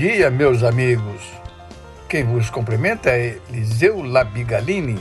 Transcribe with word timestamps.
Dia, 0.00 0.30
meus 0.30 0.62
amigos. 0.62 1.20
Quem 2.08 2.24
vos 2.24 2.48
cumprimenta 2.48 3.10
é 3.10 3.38
Eliseu 3.50 4.00
Labigalini 4.00 4.98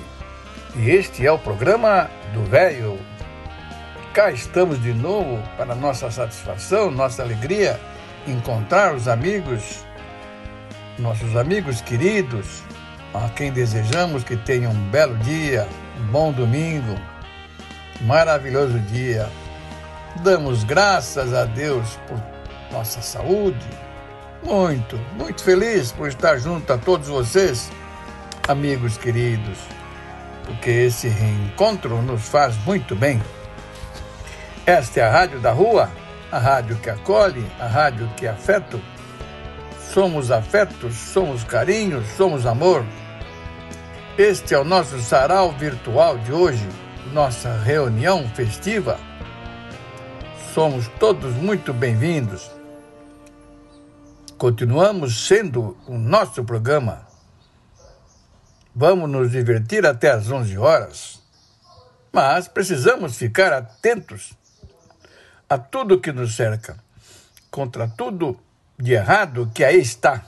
e 0.75 0.89
este 0.89 1.25
é 1.25 1.31
o 1.31 1.39
programa 1.39 2.09
do 2.33 2.43
Velho. 2.43 2.99
Cá 4.13 4.29
estamos 4.29 4.83
de 4.83 4.93
novo 4.93 5.41
para 5.55 5.73
nossa 5.73 6.11
satisfação, 6.11 6.91
nossa 6.91 7.23
alegria, 7.23 7.79
encontrar 8.27 8.93
os 8.93 9.07
amigos, 9.07 9.85
nossos 10.97 11.33
amigos 11.37 11.79
queridos, 11.79 12.61
a 13.13 13.29
quem 13.29 13.53
desejamos 13.53 14.25
que 14.25 14.35
tenham 14.35 14.73
um 14.73 14.89
belo 14.89 15.15
dia, 15.19 15.65
um 15.97 16.11
bom 16.11 16.33
domingo, 16.33 16.99
maravilhoso 18.01 18.77
dia. 18.79 19.29
Damos 20.25 20.65
graças 20.65 21.33
a 21.33 21.45
Deus 21.45 21.97
por 22.05 22.21
nossa 22.69 23.01
saúde, 23.01 23.65
muito, 24.43 24.97
muito 25.17 25.43
feliz 25.43 25.91
por 25.91 26.07
estar 26.07 26.37
junto 26.37 26.71
a 26.71 26.77
todos 26.77 27.07
vocês, 27.07 27.69
amigos 28.47 28.97
queridos, 28.97 29.57
porque 30.45 30.69
esse 30.69 31.07
reencontro 31.07 32.01
nos 32.01 32.27
faz 32.27 32.55
muito 32.65 32.95
bem. 32.95 33.21
Esta 34.65 35.01
é 35.01 35.03
a 35.03 35.11
Rádio 35.11 35.39
da 35.39 35.51
Rua, 35.51 35.89
a 36.31 36.37
rádio 36.37 36.77
que 36.77 36.89
acolhe, 36.89 37.45
a 37.59 37.67
rádio 37.67 38.09
que 38.15 38.25
é 38.25 38.29
afeto. 38.29 38.79
Somos 39.93 40.31
afetos, 40.31 40.95
somos 40.95 41.43
carinhos, 41.43 42.07
somos 42.15 42.45
amor. 42.45 42.85
Este 44.17 44.53
é 44.53 44.59
o 44.59 44.63
nosso 44.63 44.99
sarau 45.01 45.51
virtual 45.51 46.17
de 46.19 46.31
hoje, 46.31 46.67
nossa 47.11 47.51
reunião 47.63 48.29
festiva. 48.35 48.99
Somos 50.53 50.87
todos 50.99 51.33
muito 51.35 51.73
bem-vindos. 51.73 52.58
Continuamos 54.39 55.27
sendo 55.27 55.77
o 55.85 55.97
nosso 55.97 56.45
programa. 56.45 57.05
Vamos 58.73 59.09
nos 59.09 59.31
divertir 59.31 59.85
até 59.85 60.11
às 60.11 60.31
11 60.31 60.57
horas, 60.57 61.21
mas 62.09 62.47
precisamos 62.47 63.17
ficar 63.17 63.51
atentos 63.51 64.31
a 65.49 65.57
tudo 65.57 65.99
que 65.99 66.13
nos 66.13 66.37
cerca, 66.37 66.81
contra 67.51 67.85
tudo 67.85 68.39
de 68.77 68.93
errado 68.93 69.51
que 69.53 69.61
aí 69.61 69.77
está, 69.77 70.23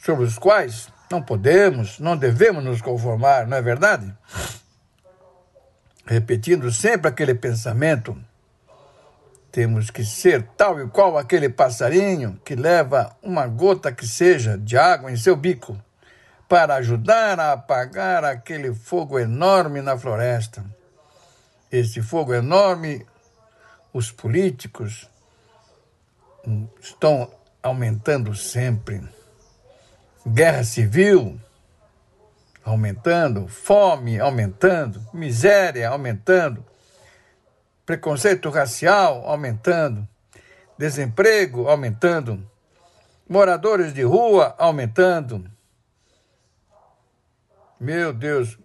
sobre 0.00 0.24
os 0.24 0.38
quais 0.38 0.86
não 1.10 1.20
podemos, 1.20 1.98
não 1.98 2.16
devemos 2.16 2.62
nos 2.62 2.80
conformar, 2.80 3.48
não 3.48 3.56
é 3.56 3.62
verdade? 3.62 4.14
Repetindo 6.06 6.70
sempre 6.70 7.08
aquele 7.08 7.34
pensamento 7.34 8.16
temos 9.56 9.90
que 9.90 10.04
ser 10.04 10.42
tal 10.54 10.78
e 10.78 10.86
qual 10.86 11.16
aquele 11.16 11.48
passarinho 11.48 12.38
que 12.44 12.54
leva 12.54 13.16
uma 13.22 13.46
gota 13.46 13.90
que 13.90 14.06
seja 14.06 14.58
de 14.58 14.76
água 14.76 15.10
em 15.10 15.16
seu 15.16 15.34
bico 15.34 15.82
para 16.46 16.74
ajudar 16.74 17.40
a 17.40 17.52
apagar 17.52 18.22
aquele 18.22 18.74
fogo 18.74 19.18
enorme 19.18 19.80
na 19.80 19.96
floresta. 19.96 20.62
Esse 21.72 22.02
fogo 22.02 22.34
enorme, 22.34 23.06
os 23.94 24.12
políticos 24.12 25.08
estão 26.78 27.30
aumentando 27.62 28.34
sempre. 28.34 29.02
Guerra 30.26 30.64
civil 30.64 31.40
aumentando, 32.62 33.48
fome 33.48 34.20
aumentando, 34.20 35.00
miséria 35.14 35.88
aumentando 35.88 36.62
preconceito 37.86 38.50
racial 38.50 39.22
aumentando, 39.24 40.06
desemprego 40.76 41.68
aumentando, 41.68 42.44
moradores 43.28 43.94
de 43.94 44.02
rua 44.02 44.56
aumentando. 44.58 45.48
Meu 47.78 48.12
Deus, 48.12 48.58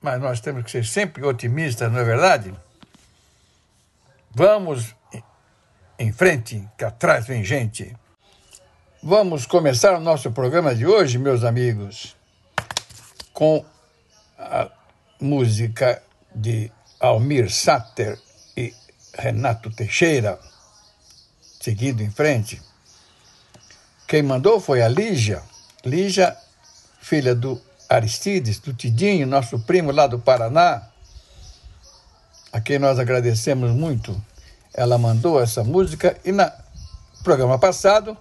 mas 0.00 0.20
nós 0.20 0.40
temos 0.40 0.62
que 0.64 0.70
ser 0.70 0.84
sempre 0.84 1.24
otimistas, 1.24 1.90
não 1.90 1.98
é 1.98 2.04
verdade? 2.04 2.54
Vamos 4.30 4.94
em 5.98 6.12
frente, 6.12 6.68
que 6.76 6.84
atrás 6.84 7.26
vem 7.26 7.42
gente. 7.42 7.96
Vamos 9.02 9.46
começar 9.46 9.96
o 9.96 10.00
nosso 10.00 10.30
programa 10.30 10.74
de 10.74 10.86
hoje, 10.86 11.16
meus 11.16 11.42
amigos, 11.42 12.14
com 13.32 13.64
a 14.38 14.70
música 15.18 16.02
de 16.34 16.70
Almir 17.00 17.50
Sater 17.50 18.25
Renato 19.16 19.70
Teixeira, 19.70 20.38
seguindo 21.60 22.02
em 22.02 22.10
frente. 22.10 22.60
Quem 24.06 24.22
mandou 24.22 24.60
foi 24.60 24.82
a 24.82 24.88
Lígia, 24.88 25.42
Lígia, 25.84 26.36
filha 27.00 27.34
do 27.34 27.60
Aristides, 27.88 28.58
do 28.58 28.74
Tidinho, 28.74 29.26
nosso 29.26 29.58
primo 29.60 29.90
lá 29.90 30.06
do 30.06 30.18
Paraná, 30.18 30.82
a 32.52 32.60
quem 32.60 32.78
nós 32.78 32.98
agradecemos 32.98 33.70
muito. 33.70 34.20
Ela 34.74 34.98
mandou 34.98 35.40
essa 35.40 35.64
música 35.64 36.16
e 36.24 36.32
no 36.32 36.50
programa 37.22 37.58
passado 37.58 38.16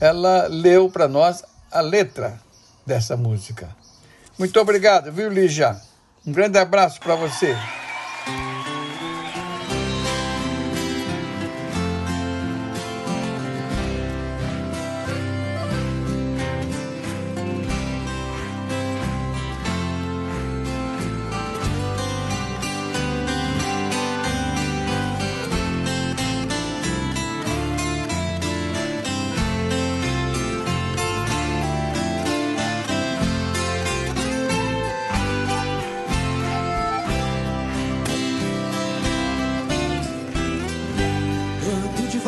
ela 0.00 0.46
leu 0.46 0.90
para 0.90 1.08
nós 1.08 1.42
a 1.70 1.80
letra 1.80 2.38
dessa 2.84 3.16
música. 3.16 3.68
Muito 4.38 4.60
obrigado, 4.60 5.10
viu, 5.10 5.30
Lígia? 5.30 5.80
Um 6.26 6.32
grande 6.32 6.58
abraço 6.58 7.00
para 7.00 7.14
você. 7.14 7.56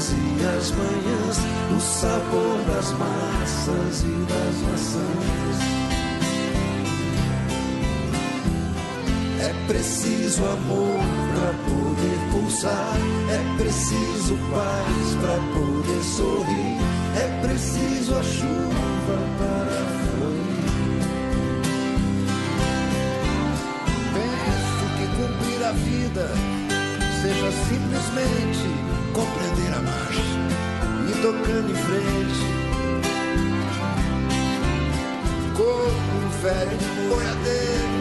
dias 0.00 0.12
e 0.12 0.46
as 0.46 0.70
manhãs, 0.70 1.38
o 1.76 1.80
sabor 1.80 2.58
das 2.66 2.92
massas 2.92 4.02
e 4.02 4.26
das 4.26 4.56
maçãs. 4.70 5.56
É 9.40 9.66
preciso 9.66 10.44
amor 10.44 11.00
para 11.34 11.52
poder 11.64 12.18
pulsar, 12.32 12.96
é 13.30 13.56
preciso 13.56 14.36
paz 14.50 15.16
para 15.20 15.38
poder 15.54 16.02
sorrir, 16.04 16.78
é 17.16 17.40
preciso 17.46 18.14
a 18.14 18.22
chuva 18.22 19.18
para 19.38 19.80
fluir. 20.00 20.60
Penso 24.14 24.84
que 24.96 25.06
cumprir 25.16 25.64
a 25.64 25.72
vida 25.72 26.30
seja 27.22 27.50
simplesmente 27.68 28.89
compreender 29.12 29.72
a 29.74 29.80
marcha 29.80 30.22
e 31.08 31.12
tocando 31.22 31.70
em 31.70 31.74
frente. 31.74 32.44
Como 35.56 36.16
um 36.16 36.30
velho 36.42 36.78
boiadeiro, 37.08 38.00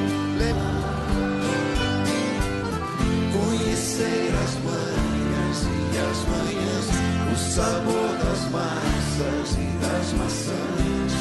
conhecer 3.33 4.31
as 4.43 4.53
manhas 4.63 5.57
e 5.67 5.97
as 5.97 6.19
manhãs, 6.29 6.87
o 7.31 7.35
sabor 7.53 8.09
das 8.17 8.41
massas 8.51 9.47
e 9.57 9.67
das 9.81 10.07
maçãs. 10.13 11.13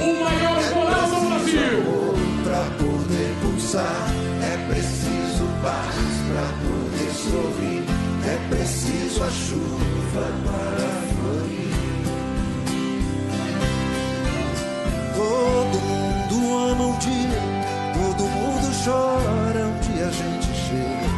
O 0.00 0.06
maior 0.24 0.58
coral 0.72 1.06
do 1.08 1.18
Brasil! 1.26 1.78
Pra 2.44 2.64
poder 2.78 3.30
pulsar, 3.42 4.06
é 4.42 4.56
preciso 4.72 5.44
paz. 5.62 6.07
Pra 6.28 6.42
poder 6.62 7.10
sorrir, 7.10 7.84
é 8.22 8.36
preciso 8.50 9.24
a 9.24 9.30
chuva 9.30 10.26
para 10.44 10.88
florir. 11.14 11.72
Todo 15.16 15.76
mundo 15.80 16.36
ama 16.70 16.84
um 16.84 16.98
dia, 16.98 17.40
todo 17.94 18.22
mundo 18.28 18.66
chora. 18.84 19.64
Um 19.64 19.80
dia 19.80 20.06
a 20.06 20.10
gente 20.10 20.48
chega, 20.68 21.08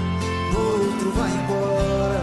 outro 0.56 1.10
vai 1.10 1.30
embora. 1.30 2.22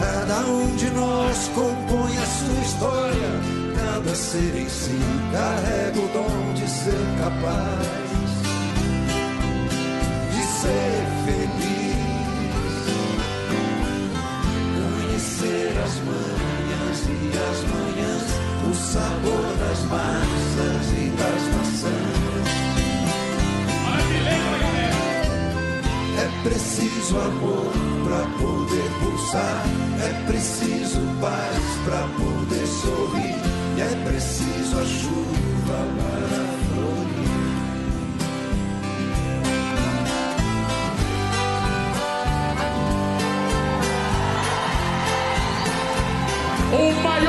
Cada 0.00 0.46
um 0.48 0.76
de 0.76 0.90
nós 0.90 1.48
compõe 1.54 2.18
a 2.18 2.26
sua 2.26 2.60
história. 2.64 3.30
Cada 3.76 4.14
ser 4.16 4.56
em 4.56 4.68
si 4.68 4.98
carrega 5.32 6.00
o 6.00 6.08
dom 6.08 6.54
de 6.54 6.68
ser 6.68 6.98
capaz 7.20 7.99
ser 10.70 11.02
feliz. 11.24 11.96
Conhecer 14.76 15.72
as 15.84 15.94
manhãs 16.08 16.98
e 17.08 17.20
as 17.50 17.58
manhãs, 17.72 18.26
o 18.68 18.74
sabor 18.74 19.46
das 19.58 19.80
massas 19.84 20.84
e 20.96 21.04
das 21.20 21.42
maçãs. 21.54 22.50
É 26.18 26.48
preciso 26.48 27.18
amor 27.18 27.72
pra 28.04 28.22
poder 28.38 28.90
pulsar. 29.00 29.62
É 30.02 30.12
preciso 30.26 31.00
paz 31.20 31.58
pra 31.84 32.02
poder 32.16 32.66
sorrir. 32.66 33.40
É 33.78 33.90
preciso 34.08 34.78
a 34.78 34.84
chuva 34.84 35.78
para 35.96 36.39
O 46.72 46.92
maior 47.02 47.19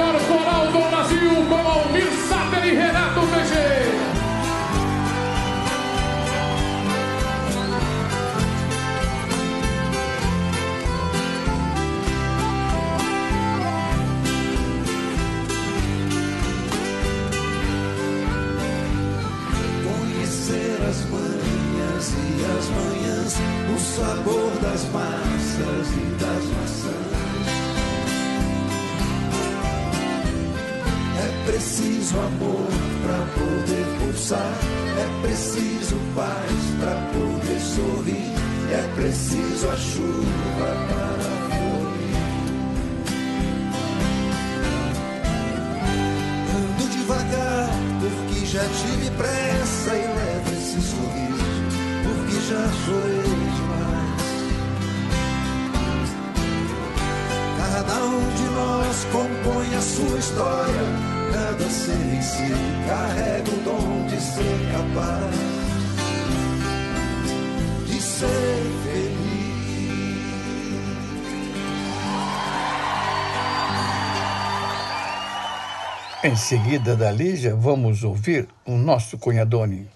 Em 76.24 76.36
seguida 76.36 76.96
da 76.96 77.10
Lígia, 77.10 77.56
vamos 77.56 78.04
ouvir 78.04 78.48
o 78.64 78.78
nosso 78.78 79.18
cunhadone. 79.18 79.90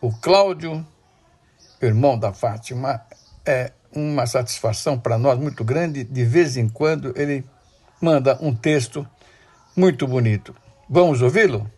O 0.00 0.12
Cláudio, 0.12 0.86
irmão 1.82 2.16
da 2.16 2.32
Fátima, 2.32 3.02
é 3.44 3.72
uma 3.92 4.24
satisfação 4.24 4.96
para 4.96 5.18
nós 5.18 5.36
muito 5.36 5.64
grande. 5.64 6.04
De 6.04 6.24
vez 6.24 6.56
em 6.56 6.68
quando 6.68 7.12
ele 7.16 7.44
manda 8.00 8.38
um 8.40 8.54
texto 8.54 9.04
muito 9.74 10.06
bonito. 10.06 10.54
Vamos 10.88 11.22
ouvi-lo? 11.22 11.68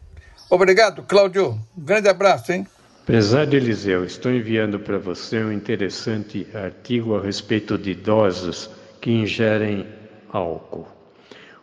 Obrigado, 0.50 1.02
Cláudio. 1.04 1.52
Um 1.74 1.82
grande 1.82 2.06
abraço, 2.10 2.52
hein? 2.52 2.66
Prezado 3.06 3.56
Eliseu, 3.56 4.04
estou 4.04 4.30
enviando 4.30 4.78
para 4.78 4.98
você 4.98 5.42
um 5.42 5.50
interessante 5.50 6.46
artigo 6.54 7.16
a 7.16 7.22
respeito 7.22 7.78
de 7.78 7.92
idosos 7.92 8.68
que 9.00 9.10
ingerem 9.10 9.86
álcool. 10.30 11.00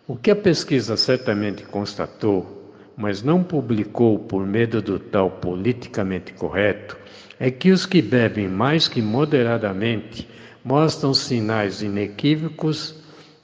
O 0.10 0.16
que 0.16 0.32
a 0.32 0.36
pesquisa 0.38 0.96
certamente 0.96 1.64
constatou, 1.64 2.72
mas 2.96 3.22
não 3.22 3.44
publicou 3.44 4.18
por 4.18 4.48
medo 4.48 4.82
do 4.82 4.98
tal 4.98 5.30
politicamente 5.30 6.32
correto, 6.32 6.98
é 7.38 7.52
que 7.52 7.72
os 7.72 7.86
que 7.86 8.02
bebem 8.02 8.48
mais 8.48 8.88
que 8.88 9.02
moderadamente 9.02 10.26
mostram 10.64 11.14
sinais 11.14 11.82
inequívocos 11.82 12.96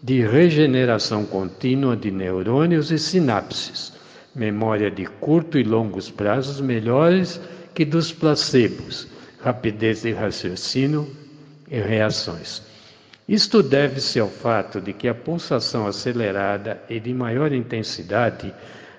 de 0.02 0.26
regeneração 0.26 1.26
contínua 1.26 1.98
de 1.98 2.10
neurônios 2.12 2.92
e 2.92 2.98
sinapses, 2.98 3.92
memória 4.34 4.90
de 4.90 5.06
curto 5.06 5.60
e 5.60 5.64
longos 5.64 6.10
prazos 6.10 6.62
melhores 6.62 7.42
que 7.76 7.84
dos 7.84 8.14
placebos, 8.14 9.06
rapidez 9.42 10.04
de 10.04 10.14
raciocínio 10.14 11.12
e 11.70 11.78
reações. 11.78 12.73
Isto 13.28 13.64
deve-se 13.64 14.20
ao 14.20 14.28
fato 14.28 14.82
de 14.82 14.92
que 14.92 15.08
a 15.08 15.16
pulsação 15.16 15.88
acelerada 15.88 16.82
e 16.90 17.00
de 17.00 17.14
maior 17.14 17.54
intensidade 17.54 18.54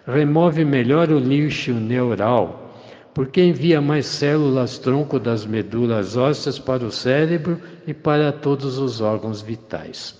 remove 0.06 0.64
melhor 0.64 1.10
o 1.10 1.18
lixo 1.18 1.72
neural, 1.72 2.74
porque 3.12 3.42
envia 3.42 3.82
mais 3.82 4.06
células 4.06 4.78
tronco 4.78 5.18
das 5.18 5.44
medulas 5.44 6.16
ósseas 6.16 6.58
para 6.58 6.84
o 6.84 6.90
cérebro 6.90 7.60
e 7.86 7.92
para 7.92 8.32
todos 8.32 8.78
os 8.78 9.02
órgãos 9.02 9.42
vitais. 9.42 10.18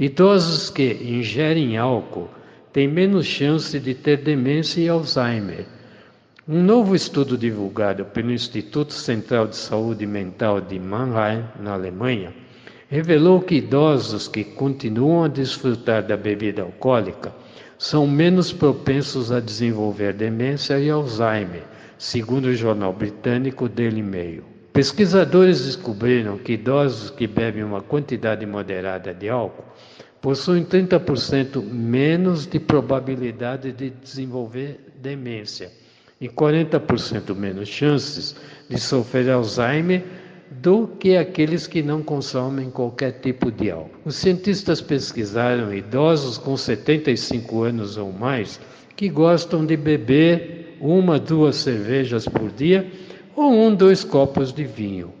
Idosos 0.00 0.70
que 0.70 0.94
ingerem 0.94 1.76
álcool 1.76 2.30
têm 2.72 2.88
menos 2.88 3.26
chance 3.26 3.78
de 3.78 3.94
ter 3.94 4.18
demência 4.18 4.80
e 4.80 4.88
Alzheimer. 4.88 5.66
Um 6.48 6.62
novo 6.62 6.94
estudo 6.94 7.36
divulgado 7.36 8.04
pelo 8.06 8.32
Instituto 8.32 8.92
Central 8.94 9.46
de 9.46 9.56
Saúde 9.56 10.06
Mental 10.06 10.60
de 10.60 10.78
Mannheim, 10.78 11.44
na 11.58 11.72
Alemanha, 11.72 12.32
revelou 12.88 13.40
que 13.40 13.56
idosos 13.56 14.28
que 14.28 14.44
continuam 14.44 15.24
a 15.24 15.28
desfrutar 15.28 16.06
da 16.06 16.16
bebida 16.16 16.62
alcoólica 16.62 17.32
são 17.78 18.06
menos 18.06 18.52
propensos 18.52 19.32
a 19.32 19.40
desenvolver 19.40 20.12
demência 20.12 20.78
e 20.78 20.88
Alzheimer, 20.88 21.64
segundo 21.98 22.46
o 22.46 22.54
jornal 22.54 22.92
britânico 22.92 23.68
Daily 23.68 24.02
Mail. 24.02 24.44
Pesquisadores 24.72 25.64
descobriram 25.64 26.38
que 26.38 26.52
idosos 26.52 27.10
que 27.10 27.26
bebem 27.26 27.64
uma 27.64 27.80
quantidade 27.80 28.46
moderada 28.46 29.12
de 29.12 29.28
álcool 29.28 29.64
possuem 30.20 30.64
30% 30.64 31.62
menos 31.62 32.46
de 32.46 32.58
probabilidade 32.58 33.72
de 33.72 33.90
desenvolver 33.90 34.80
demência 35.00 35.70
e 36.20 36.28
40% 36.28 37.34
menos 37.34 37.68
chances 37.68 38.36
de 38.68 38.78
sofrer 38.78 39.30
Alzheimer 39.30 40.02
do 40.50 40.86
que 40.86 41.16
aqueles 41.16 41.66
que 41.66 41.82
não 41.82 42.02
consomem 42.02 42.70
qualquer 42.70 43.20
tipo 43.20 43.50
de 43.50 43.70
álcool. 43.70 43.90
Os 44.04 44.16
cientistas 44.16 44.80
pesquisaram 44.80 45.74
idosos 45.74 46.38
com 46.38 46.56
75 46.56 47.62
anos 47.62 47.96
ou 47.96 48.12
mais 48.12 48.60
que 48.96 49.08
gostam 49.08 49.64
de 49.64 49.76
beber 49.76 50.76
uma, 50.80 51.18
duas 51.18 51.56
cervejas 51.56 52.26
por 52.26 52.50
dia 52.50 52.90
ou 53.34 53.52
um, 53.52 53.74
dois 53.74 54.02
copos 54.02 54.52
de 54.52 54.64
vinho. 54.64 55.12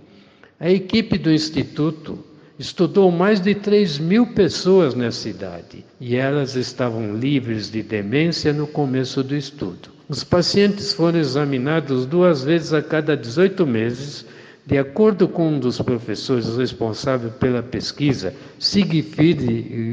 A 0.58 0.70
equipe 0.70 1.18
do 1.18 1.30
Instituto 1.30 2.18
estudou 2.58 3.10
mais 3.10 3.40
de 3.40 3.54
3 3.54 3.98
mil 3.98 4.28
pessoas 4.28 4.94
nessa 4.94 5.28
idade 5.28 5.84
e 6.00 6.16
elas 6.16 6.56
estavam 6.56 7.14
livres 7.14 7.70
de 7.70 7.82
demência 7.82 8.52
no 8.52 8.66
começo 8.66 9.22
do 9.22 9.36
estudo. 9.36 9.90
Os 10.08 10.24
pacientes 10.24 10.92
foram 10.92 11.18
examinados 11.18 12.06
duas 12.06 12.44
vezes 12.44 12.72
a 12.72 12.80
cada 12.80 13.16
18 13.16 13.66
meses, 13.66 14.24
de 14.66 14.76
acordo 14.78 15.28
com 15.28 15.50
um 15.50 15.60
dos 15.60 15.80
professores 15.80 16.56
responsáveis 16.56 17.32
pela 17.34 17.62
pesquisa, 17.62 18.34
Sigfrid 18.58 19.40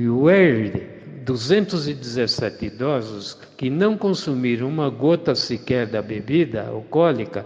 Weir, 0.09 0.89
217 1.23 2.65
idosos 2.65 3.37
que 3.55 3.69
não 3.69 3.95
consumiram 3.95 4.67
uma 4.67 4.89
gota 4.89 5.35
sequer 5.35 5.85
da 5.85 6.01
bebida 6.01 6.65
alcoólica 6.67 7.45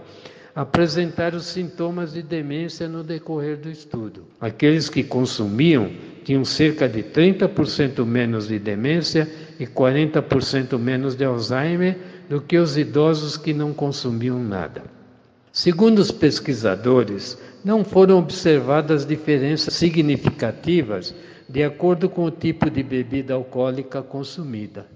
apresentaram 0.54 1.38
sintomas 1.38 2.14
de 2.14 2.22
demência 2.22 2.88
no 2.88 3.04
decorrer 3.04 3.58
do 3.58 3.70
estudo. 3.70 4.24
Aqueles 4.40 4.88
que 4.88 5.04
consumiam 5.04 5.90
tinham 6.24 6.44
cerca 6.46 6.88
de 6.88 7.02
30% 7.02 8.04
menos 8.06 8.48
de 8.48 8.58
demência 8.58 9.30
e 9.60 9.66
40% 9.66 10.78
menos 10.78 11.14
de 11.14 11.24
Alzheimer 11.24 11.96
do 12.28 12.40
que 12.40 12.56
os 12.56 12.78
idosos 12.78 13.36
que 13.36 13.52
não 13.52 13.74
consumiam 13.74 14.42
nada. 14.42 14.97
Segundo 15.58 15.98
os 15.98 16.10
pesquisadores, 16.12 17.36
não 17.64 17.84
foram 17.84 18.20
observadas 18.20 19.04
diferenças 19.04 19.74
significativas 19.74 21.12
de 21.48 21.64
acordo 21.64 22.08
com 22.08 22.26
o 22.26 22.30
tipo 22.30 22.70
de 22.70 22.80
bebida 22.80 23.34
alcoólica 23.34 24.00
consumida. 24.00 24.86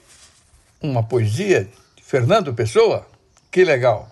uma 0.82 1.03
poesia 1.03 1.70
de 1.96 2.03
Fernando 2.03 2.53
Pessoa. 2.56 3.06
Que 3.51 3.63
legal! 3.63 4.10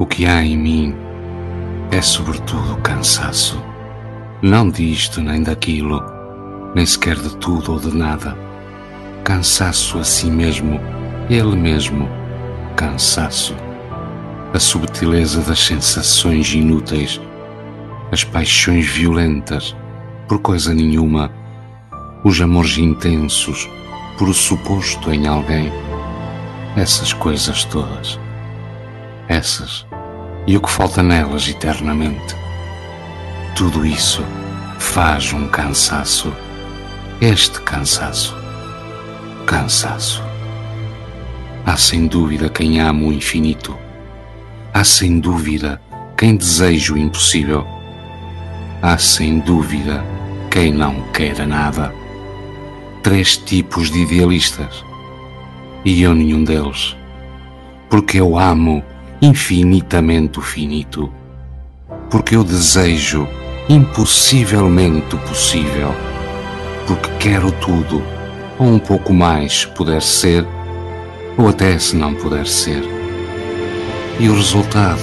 O 0.00 0.06
que 0.06 0.26
há 0.26 0.42
em 0.42 0.56
mim 0.56 0.94
é 1.92 2.02
sobretudo 2.02 2.80
cansaço. 2.82 3.62
Não 4.42 4.68
disto 4.68 5.20
nem 5.20 5.42
daquilo, 5.44 6.02
nem 6.74 6.84
sequer 6.84 7.16
de 7.16 7.36
tudo 7.36 7.74
ou 7.74 7.78
de 7.78 7.94
nada. 7.94 8.49
Cansaço 9.24 9.98
a 9.98 10.04
si 10.04 10.30
mesmo, 10.30 10.80
ele 11.28 11.54
mesmo 11.54 12.08
cansaço, 12.76 13.54
a 14.52 14.58
subtileza 14.58 15.42
das 15.42 15.60
sensações 15.60 16.52
inúteis, 16.54 17.20
as 18.10 18.24
paixões 18.24 18.86
violentas 18.86 19.76
por 20.26 20.38
coisa 20.40 20.72
nenhuma, 20.72 21.30
os 22.24 22.40
amores 22.40 22.78
intensos 22.78 23.68
por 24.16 24.28
o 24.28 24.34
suposto 24.34 25.12
em 25.12 25.26
alguém, 25.26 25.72
essas 26.76 27.12
coisas 27.12 27.64
todas, 27.64 28.18
essas. 29.28 29.86
E 30.46 30.56
o 30.56 30.60
que 30.60 30.70
falta 30.70 31.02
nelas 31.02 31.48
eternamente. 31.48 32.34
Tudo 33.54 33.84
isso 33.84 34.24
faz 34.78 35.32
um 35.32 35.48
cansaço, 35.48 36.32
este 37.20 37.60
cansaço, 37.60 38.39
cansaço. 39.50 40.22
Há 41.66 41.76
sem 41.76 42.06
dúvida 42.06 42.48
quem 42.48 42.80
ama 42.80 43.06
o 43.06 43.12
infinito. 43.12 43.76
Há 44.72 44.84
sem 44.84 45.18
dúvida 45.18 45.82
quem 46.16 46.36
deseja 46.36 46.94
o 46.94 46.96
impossível. 46.96 47.66
Há 48.80 48.96
sem 48.96 49.40
dúvida 49.40 50.04
quem 50.48 50.72
não 50.72 51.02
queira 51.12 51.44
nada. 51.48 51.92
Três 53.02 53.36
tipos 53.36 53.90
de 53.90 54.02
idealistas. 54.02 54.84
E 55.84 56.00
eu 56.00 56.14
nenhum 56.14 56.44
deles. 56.44 56.96
Porque 57.88 58.20
eu 58.20 58.38
amo 58.38 58.84
infinitamente 59.20 60.38
o 60.38 60.42
finito. 60.42 61.12
Porque 62.08 62.36
eu 62.36 62.44
desejo 62.44 63.26
impossivelmente 63.68 65.16
o 65.16 65.18
possível. 65.18 65.92
Porque 66.86 67.10
quero 67.18 67.50
tudo, 67.50 68.00
ou 68.60 68.66
um 68.66 68.78
pouco 68.78 69.14
mais, 69.14 69.64
puder 69.64 70.02
ser 70.02 70.46
ou 71.38 71.48
até 71.48 71.78
se 71.78 71.96
não 71.96 72.14
puder 72.14 72.46
ser. 72.46 72.82
E 74.18 74.28
o 74.28 74.34
resultado? 74.34 75.00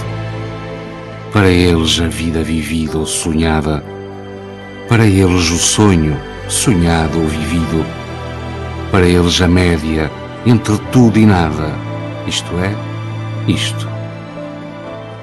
Para 1.34 1.50
eles 1.50 2.00
a 2.00 2.08
vida 2.08 2.44
vivida 2.44 3.00
ou 3.00 3.06
sonhada, 3.08 3.84
para 4.88 5.08
eles 5.08 5.50
o 5.50 5.58
sonho 5.58 6.16
sonhado 6.48 7.20
ou 7.20 7.28
vivido, 7.28 7.84
para 8.92 9.08
eles 9.08 9.42
a 9.42 9.48
média 9.48 10.12
entre 10.46 10.78
tudo 10.92 11.18
e 11.18 11.26
nada, 11.26 11.74
isto 12.28 12.52
é, 12.60 13.52
isto. 13.52 13.90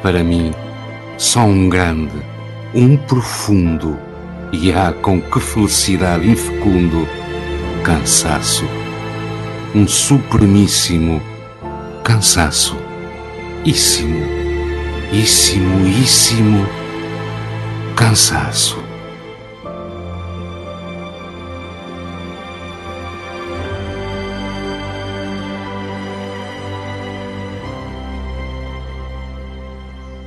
Para 0.02 0.24
mim, 0.24 0.52
só 1.16 1.40
um 1.40 1.68
grande, 1.68 2.20
um 2.74 2.96
profundo, 2.96 3.96
e 4.52 4.72
há 4.72 4.92
com 4.92 5.20
que 5.20 5.40
felicidade 5.40 6.28
infecundo, 6.28 7.08
cansaço 7.84 8.64
um 9.74 9.86
supremíssimo 9.86 11.20
cansaço. 12.02 12.76
Íssimo, 13.64 14.24
íssimo, 15.12 15.86
íssimo 15.86 16.64
cansaço. 17.94 18.82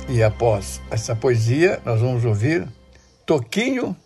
E 0.08 0.22
após 0.22 0.80
essa 0.90 1.16
poesia, 1.16 1.80
nós 1.84 2.00
vamos 2.00 2.24
ouvir 2.24 2.68
Toquinho 3.26 3.96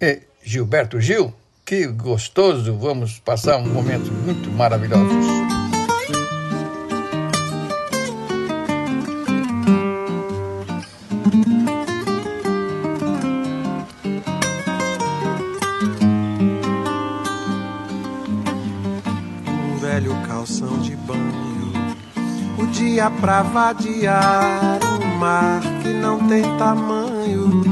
e 0.00 0.22
Gilberto 0.42 1.00
Gil. 1.00 1.32
Que 1.64 1.86
gostoso! 1.86 2.76
Vamos 2.76 3.18
passar 3.20 3.56
um 3.56 3.68
momento 3.68 4.12
muito 4.12 4.50
maravilhoso. 4.50 5.02
Um 19.46 19.78
velho 19.78 20.14
calção 20.26 20.78
de 20.80 20.96
banho, 20.96 21.72
o 22.58 22.66
dia 22.66 23.08
pra 23.08 23.42
vadiar, 23.42 24.80
um 25.00 25.16
mar 25.16 25.62
que 25.82 25.88
não 25.88 26.28
tem 26.28 26.42
tamanho, 26.58 27.62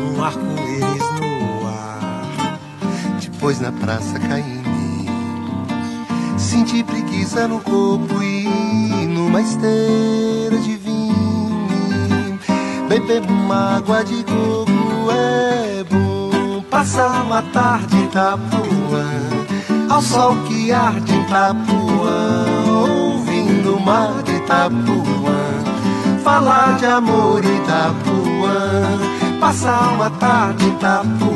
um 0.00 0.22
arco-íris 0.22 0.54
no 0.54 0.60
ar. 0.60 0.63
Depois 3.44 3.60
na 3.60 3.72
praça 3.72 4.18
caí 4.20 4.42
em 4.42 6.38
senti 6.38 6.82
preguiça 6.82 7.46
no 7.46 7.60
corpo 7.60 8.22
e 8.22 9.06
numa 9.06 9.38
esteira 9.38 10.56
de 10.60 10.74
vinho, 10.76 12.38
beber 12.88 13.20
uma 13.28 13.76
água 13.76 14.02
de 14.02 14.24
coco 14.24 15.10
é 15.12 15.84
bom. 15.84 16.62
Passar 16.70 17.22
uma 17.22 17.42
tarde 17.42 18.08
da 18.14 18.34
boa 18.34 19.04
ao 19.90 20.00
sol 20.00 20.34
que 20.48 20.72
arde 20.72 21.12
em 21.12 21.20
Itapuã, 21.20 22.46
ouvindo 22.66 23.76
o 23.76 23.80
mar 23.84 24.22
de 24.22 24.36
Itapuã, 24.36 25.36
falar 26.24 26.78
de 26.78 26.86
amor 26.86 27.44
em 27.44 27.58
Itapuã, 27.58 29.38
passar 29.38 29.92
uma 29.92 30.08
tarde 30.08 30.64
em 30.64 30.68
Itapuã, 30.70 31.33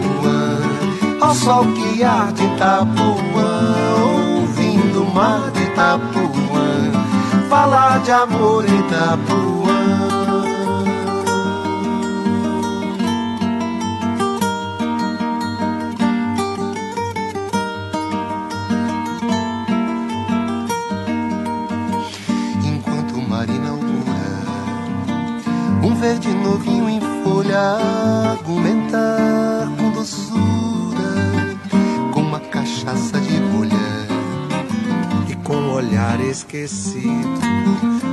ao 1.21 1.35
sol 1.35 1.65
que 1.73 2.03
arde 2.05 2.45
Itapuã, 2.45 4.39
ouvindo 4.39 5.03
o 5.03 5.15
mar 5.15 5.51
de 5.51 5.63
Itapuã, 5.63 6.93
falar 7.49 8.01
de 8.01 8.13
amor 8.13 8.65
Itapuã. 8.65 9.59
verde 25.99 26.29
novinho 26.29 26.78
esquecido. 36.49 37.41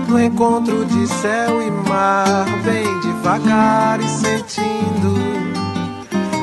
No 0.10 0.22
encontro 0.22 0.86
de 0.86 1.08
céu 1.08 1.62
e 1.62 1.72
mar, 1.90 2.46
bem 2.64 3.00
devagar 3.00 4.00
e 4.02 4.08
sentindo 4.08 5.16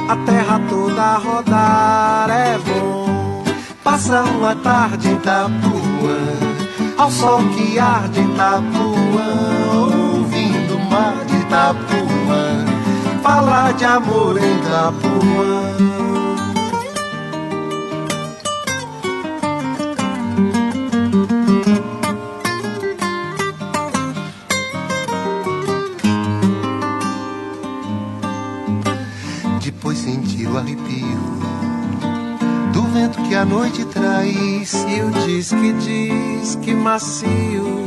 a 0.09 0.17
terra 0.25 0.61
toda 0.69 1.19
rodar. 1.19 2.31
É 2.31 2.59
bom 2.59 3.45
passar 3.85 4.25
uma 4.25 4.57
tarde 4.57 5.09
em 5.09 5.15
Itapuã, 5.15 6.19
ao 6.97 7.11
sol 7.11 7.41
que 7.55 7.79
arde 7.79 8.21
em 8.21 8.33
Itapuã, 8.33 9.29
ouvindo 10.15 10.77
o 10.77 10.91
mar 10.91 11.15
Itapuã, 11.43 12.65
falar 13.23 13.75
de 13.75 13.85
amor 13.85 14.39
em 14.39 14.57
Itapuã. 14.57 15.92
Arrepio 30.63 31.21
do 32.73 32.83
vento 32.95 33.23
que 33.23 33.35
a 33.35 33.45
noite 33.45 33.85
traz 33.85 34.73
e 34.89 35.01
o 35.03 35.11
diz 35.27 35.51
que 35.51 35.73
diz 35.75 36.55
que 36.57 36.75
macio 36.75 37.85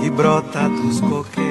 que 0.00 0.10
brota 0.10 0.68
dos 0.68 1.00
coqueiros 1.00 1.48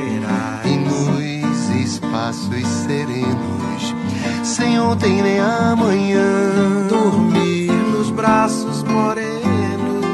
espaços 1.98 2.67
serenos, 2.86 3.96
sem 4.43 4.79
ontem 4.79 5.22
nem 5.22 5.39
amanhã. 5.39 6.88
Dormir 6.89 7.72
nos 7.72 8.12
braços 8.12 8.84
morenos 8.84 10.05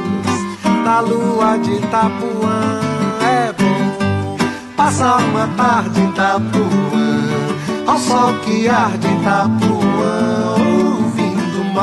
da 0.85 0.99
lua 0.99 1.57
de 1.57 1.73
Itapuã 1.73 2.79
é 3.21 3.53
bom. 3.53 4.37
Passar 4.75 5.17
uma 5.17 5.47
tarde 5.55 5.99
em 5.99 6.09
Itapuã, 6.09 6.51
ao 7.87 7.97
sol 7.97 8.33
que 8.45 8.67
arde 8.67 9.07
em 9.07 9.21
Itapuã, 9.21 9.72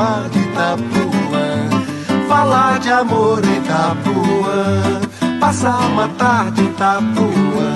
mar 0.01 0.27
de 0.29 0.39
Itapuã, 0.39 1.47
falar 2.27 2.79
de 2.79 2.89
amor 2.89 3.39
em 3.45 3.57
Itapuã. 3.57 4.99
Passar 5.39 5.79
uma 5.91 6.07
tarde 6.07 6.61
em 6.61 6.65
Itapuã 6.65 7.71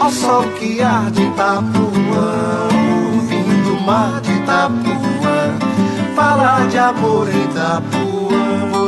ao 0.00 0.10
sol 0.10 0.44
que 0.58 0.80
arde 0.80 1.22
Itapuã, 1.22 2.30
ouvindo 3.12 3.76
o 3.76 3.80
mar 3.82 4.20
de 4.22 4.32
Itapuã, 4.32 5.40
falar 6.16 6.66
de 6.68 6.78
amor 6.78 7.28
em 7.28 7.44
Itapuã. 7.44 8.81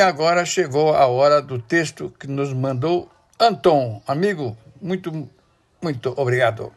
E 0.00 0.02
agora 0.02 0.46
chegou 0.46 0.94
a 0.94 1.06
hora 1.06 1.42
do 1.42 1.60
texto 1.60 2.10
que 2.18 2.26
nos 2.26 2.54
mandou 2.54 3.10
Anton. 3.38 4.02
Amigo, 4.06 4.56
muito, 4.80 5.28
muito 5.82 6.14
obrigado. 6.16 6.72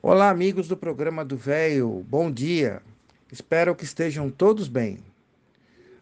Olá, 0.00 0.30
amigos 0.30 0.66
do 0.66 0.74
programa 0.74 1.22
do 1.22 1.36
Velho. 1.36 2.02
Bom 2.08 2.32
dia. 2.32 2.80
Espero 3.30 3.74
que 3.74 3.84
estejam 3.84 4.30
todos 4.30 4.68
bem. 4.68 5.00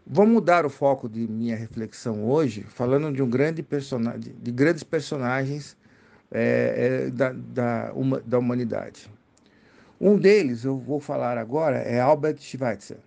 Vou 0.06 0.24
mudar 0.24 0.64
o 0.64 0.70
foco 0.70 1.08
de 1.08 1.26
minha 1.26 1.56
reflexão 1.56 2.24
hoje, 2.30 2.62
falando 2.68 3.12
de 3.12 3.20
um 3.20 3.28
grande 3.28 3.60
personagem, 3.60 4.32
de 4.40 4.52
grandes 4.52 4.84
personagens 4.84 5.76
é, 6.30 7.06
é, 7.08 7.10
da, 7.10 7.32
da, 7.32 7.92
uma, 7.96 8.20
da 8.20 8.38
humanidade. 8.38 9.10
Um 10.00 10.16
deles, 10.16 10.62
eu 10.62 10.78
vou 10.78 11.00
falar 11.00 11.36
agora, 11.36 11.78
é 11.78 11.98
Albert 12.00 12.38
Schweitzer 12.38 12.98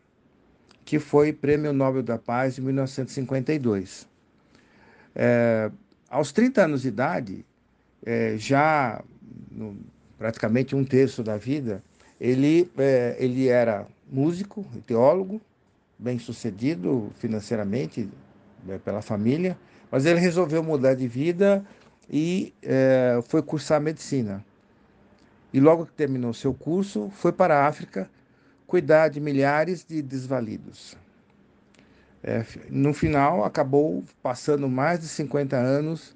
que 0.86 1.00
foi 1.00 1.34
Prêmio 1.34 1.74
Nobel 1.74 2.04
da 2.04 2.19
Paz 2.19 2.60
em 2.60 2.62
1952. 2.62 4.08
É, 5.15 5.71
aos 6.08 6.32
30 6.32 6.63
anos 6.63 6.84
de 6.84 6.89
idade, 6.89 7.45
é, 8.06 8.38
já 8.38 9.04
no, 9.52 9.76
praticamente 10.17 10.76
um 10.76 10.86
terço 10.86 11.24
da 11.24 11.38
vida, 11.38 11.84
ele, 12.21 12.71
é, 12.78 13.17
ele 13.19 13.48
era 13.48 13.88
músico, 14.10 14.63
teólogo, 14.86 15.41
bem 15.98 16.19
sucedido 16.19 17.12
financeiramente 17.15 18.08
é, 18.69 18.78
pela 18.78 19.02
família, 19.02 19.58
mas 19.89 20.06
ele 20.06 20.19
resolveu 20.19 20.62
mudar 20.62 20.93
de 20.93 21.08
vida 21.08 21.65
e 22.10 22.54
é, 22.62 23.19
foi 23.28 23.41
cursar 23.41 23.82
medicina. 23.82 24.45
E 25.52 25.60
logo 25.60 25.86
que 25.86 25.93
terminou 25.93 26.34
seu 26.34 26.54
curso, 26.54 27.10
foi 27.15 27.32
para 27.32 27.60
a 27.60 27.67
África 27.67 28.10
cuidar 28.67 29.10
de 29.10 29.19
milhares 29.19 29.86
de 29.86 30.01
desvalidos. 30.01 30.97
É, 32.23 32.43
no 32.69 32.93
final, 32.93 33.43
acabou 33.43 34.04
passando 34.23 34.67
mais 34.67 34.99
de 34.99 35.08
50 35.08 35.56
anos 35.56 36.15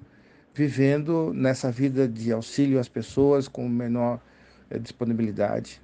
vivendo 0.52 1.32
nessa 1.32 1.70
vida 1.70 2.08
de 2.08 2.32
auxílio 2.32 2.80
às 2.80 2.88
pessoas 2.88 3.46
com 3.46 3.68
menor 3.68 4.20
é, 4.68 4.78
disponibilidade, 4.78 5.80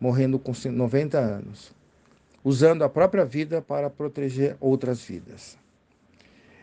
morrendo 0.00 0.38
com 0.38 0.52
90 0.52 1.18
anos, 1.18 1.74
usando 2.42 2.82
a 2.82 2.88
própria 2.88 3.24
vida 3.24 3.60
para 3.60 3.90
proteger 3.90 4.56
outras 4.58 5.02
vidas. 5.02 5.58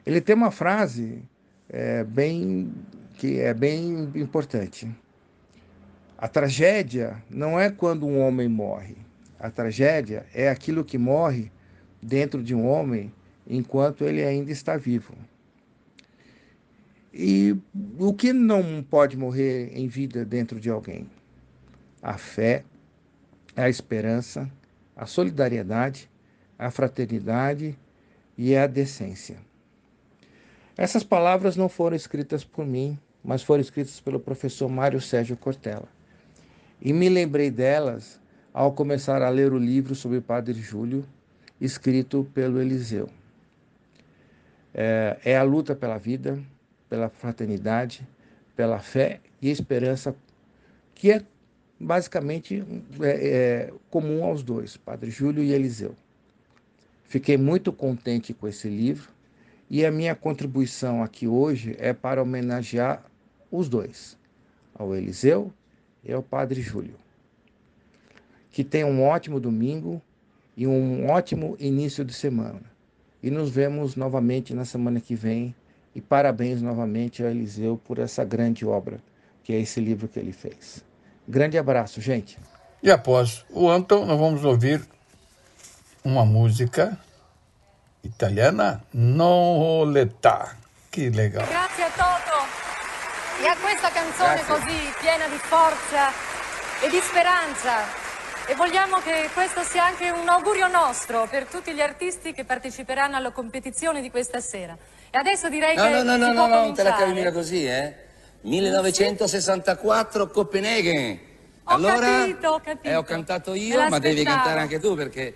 Ele 0.06 0.20
tem 0.20 0.36
uma 0.36 0.52
frase 0.52 1.22
é, 1.70 2.04
bem 2.04 2.74
que 3.18 3.40
é 3.40 3.54
bem 3.54 4.12
importante. 4.16 4.90
A 6.18 6.28
tragédia 6.28 7.24
não 7.30 7.60
é 7.60 7.70
quando 7.70 8.06
um 8.06 8.20
homem 8.20 8.48
morre, 8.48 8.98
a 9.40 9.50
tragédia 9.50 10.26
é 10.34 10.50
aquilo 10.50 10.84
que 10.84 10.98
morre 10.98 11.52
dentro 12.02 12.44
de 12.44 12.56
um 12.56 12.68
homem 12.68 13.14
enquanto 13.48 14.04
ele 14.04 14.24
ainda 14.24 14.52
está 14.52 14.78
vivo. 14.78 15.14
E 17.14 17.56
o 17.98 18.14
que 18.14 18.34
não 18.34 18.84
pode 18.84 19.16
morrer 19.16 19.72
em 19.74 19.88
vida 19.88 20.26
dentro 20.26 20.60
de 20.60 20.70
alguém? 20.70 21.10
A 22.02 22.18
fé, 22.18 22.64
a 23.56 23.70
esperança, 23.70 24.50
a 24.96 25.06
solidariedade, 25.06 26.10
a 26.60 26.70
fraternidade 26.70 27.78
e 28.38 28.56
a 28.56 28.68
decência. 28.68 29.38
Essas 30.78 31.04
palavras 31.04 31.56
não 31.56 31.70
foram 31.70 31.96
escritas 31.96 32.44
por 32.44 32.66
mim, 32.66 33.00
mas 33.24 33.42
foram 33.42 33.62
escritas 33.62 34.00
pelo 34.02 34.20
professor 34.20 34.70
Mário 34.70 35.00
Sérgio 35.00 35.38
Cortella. 35.38 35.88
E 36.82 36.92
me 36.92 37.08
lembrei 37.08 37.50
delas 37.50 38.20
ao 38.56 38.72
começar 38.72 39.22
a 39.22 39.28
ler 39.28 39.52
o 39.52 39.58
livro 39.58 39.94
sobre 39.94 40.22
Padre 40.22 40.54
Júlio, 40.54 41.06
escrito 41.60 42.26
pelo 42.34 42.62
Eliseu. 42.62 43.10
É, 44.74 45.20
é 45.26 45.38
a 45.38 45.44
luta 45.44 45.76
pela 45.76 45.98
vida, 45.98 46.42
pela 46.88 47.10
fraternidade, 47.10 48.08
pela 48.56 48.80
fé 48.80 49.20
e 49.42 49.50
esperança, 49.50 50.16
que 50.94 51.12
é 51.12 51.22
basicamente 51.78 52.64
é, 53.02 53.28
é, 53.28 53.74
comum 53.90 54.24
aos 54.24 54.42
dois, 54.42 54.78
Padre 54.78 55.12
Júlio 55.12 55.44
e 55.44 55.52
Eliseu. 55.52 55.94
Fiquei 57.04 57.36
muito 57.36 57.74
contente 57.74 58.34
com 58.34 58.48
esse 58.48 58.70
livro 58.70 59.10
E 59.70 59.86
a 59.86 59.92
minha 59.92 60.16
contribuição 60.16 61.04
aqui 61.04 61.28
hoje 61.28 61.76
é 61.78 61.92
para 61.92 62.24
homenagear 62.24 63.04
os 63.52 63.68
dois, 63.68 64.18
ao 64.74 64.96
Eliseu 64.96 65.52
e 66.06 66.14
ao 66.14 66.24
Padre 66.24 66.62
Júlio. 66.62 67.05
Que 68.56 68.64
tenham 68.64 68.90
um 68.90 69.04
ótimo 69.04 69.38
domingo 69.38 70.02
e 70.56 70.66
um 70.66 71.10
ótimo 71.10 71.58
início 71.60 72.06
de 72.06 72.14
semana. 72.14 72.62
E 73.22 73.30
nos 73.30 73.50
vemos 73.50 73.98
novamente 73.98 74.54
na 74.54 74.64
semana 74.64 75.02
que 75.02 75.14
vem. 75.14 75.54
E 75.94 76.00
parabéns 76.00 76.62
novamente 76.62 77.22
a 77.22 77.30
Eliseu 77.30 77.78
por 77.86 78.00
essa 78.00 78.24
grande 78.24 78.66
obra, 78.66 79.00
que 79.44 79.52
é 79.52 79.60
esse 79.60 79.82
livro 79.82 80.08
que 80.08 80.18
ele 80.18 80.32
fez. 80.32 80.86
Grande 81.28 81.58
abraço, 81.58 82.00
gente. 82.00 82.40
E 82.82 82.90
após 82.90 83.46
o 83.50 83.70
Anton, 83.70 84.06
nós 84.06 84.18
vamos 84.18 84.46
ouvir 84.46 84.82
uma 86.02 86.24
música 86.24 86.98
italiana, 88.06 88.82
Non 88.94 89.84
Letà. 89.92 90.56
Que 90.90 91.10
legal. 91.10 91.46
Grazie 91.46 91.84
a 91.84 91.90
Toto 91.90 93.44
e 93.44 93.48
a 93.48 93.56
questa 93.58 93.92
canzone 93.92 94.36
Grazie. 94.36 94.46
così 94.46 94.94
piena 95.02 95.28
di 95.28 95.40
forza 95.40 96.14
e 96.82 96.90
di 96.90 97.02
speranza. 97.02 98.05
E 98.48 98.54
vogliamo 98.54 98.98
che 98.98 99.30
questo 99.34 99.64
sia 99.64 99.86
anche 99.86 100.12
un 100.12 100.28
augurio 100.30 100.68
nostro 100.68 101.28
per 101.28 101.46
tutti 101.46 101.74
gli 101.74 101.82
artisti 101.82 102.32
che 102.32 102.44
parteciperanno 102.46 103.16
alla 103.16 103.32
competizione 103.32 104.02
di 104.02 104.12
questa 104.12 104.40
sera. 104.40 104.78
E 105.10 105.18
adesso 105.18 105.50
direi 105.50 105.76
No, 105.76 105.84
che 105.84 105.90
no, 105.90 106.04
no, 106.04 106.18
no, 106.18 106.34
può 106.34 106.48
no, 106.48 106.56
non 106.62 106.74
te 106.76 106.84
la 106.84 106.94
cavi 106.94 107.14
mica 107.14 107.32
così, 107.32 107.66
eh? 107.66 107.94
1964 108.42 110.28
Copenaghen. 110.30 111.20
Ho 111.64 111.74
allora, 111.74 111.96
capito, 111.96 112.50
ho 112.50 112.60
capito. 112.60 112.88
eh, 112.88 112.96
ho 112.96 113.04
cantato 113.04 113.54
io, 113.56 113.90
ma 113.90 113.98
devi 113.98 114.24
cantare 114.24 114.60
anche 114.60 114.80
tu 114.80 114.94
perché 114.94 115.34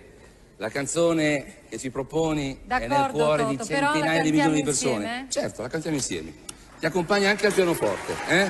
la 0.58 0.68
canzone 0.68 1.62
che 1.68 1.78
ci 1.78 1.90
proponi 1.90 2.60
è 2.68 2.86
nel 2.86 3.08
cuore 3.10 3.46
di 3.46 3.56
Toto, 3.56 3.72
la 3.72 3.78
centinaia 3.80 4.22
di 4.22 4.30
milioni 4.30 4.54
di 4.54 4.62
persone. 4.62 4.94
insieme? 4.94 5.26
Certo, 5.28 5.62
la 5.62 5.68
cantiamo 5.68 5.96
insieme. 5.96 6.32
Ti 6.78 6.86
accompagna 6.86 7.30
anche 7.30 7.46
al 7.46 7.52
pianoforte, 7.52 8.14
eh? 8.28 8.44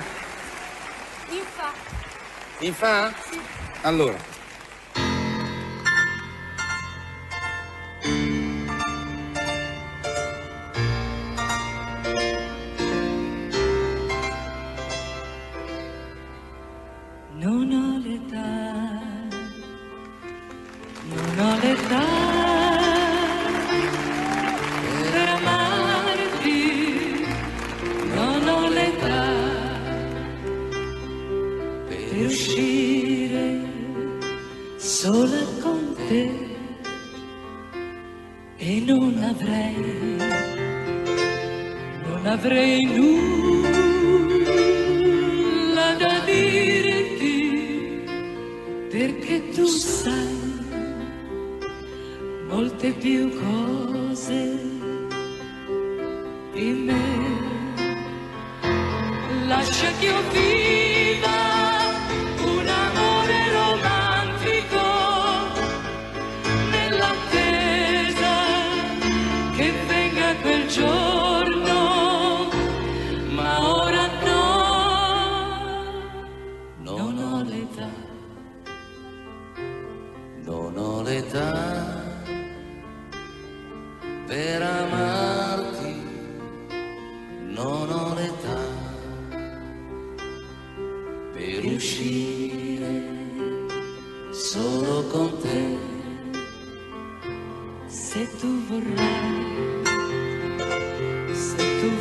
In 1.30 1.42
fa. 1.54 1.72
In 2.58 2.74
fa? 2.74 3.12
Allora. 3.82 4.39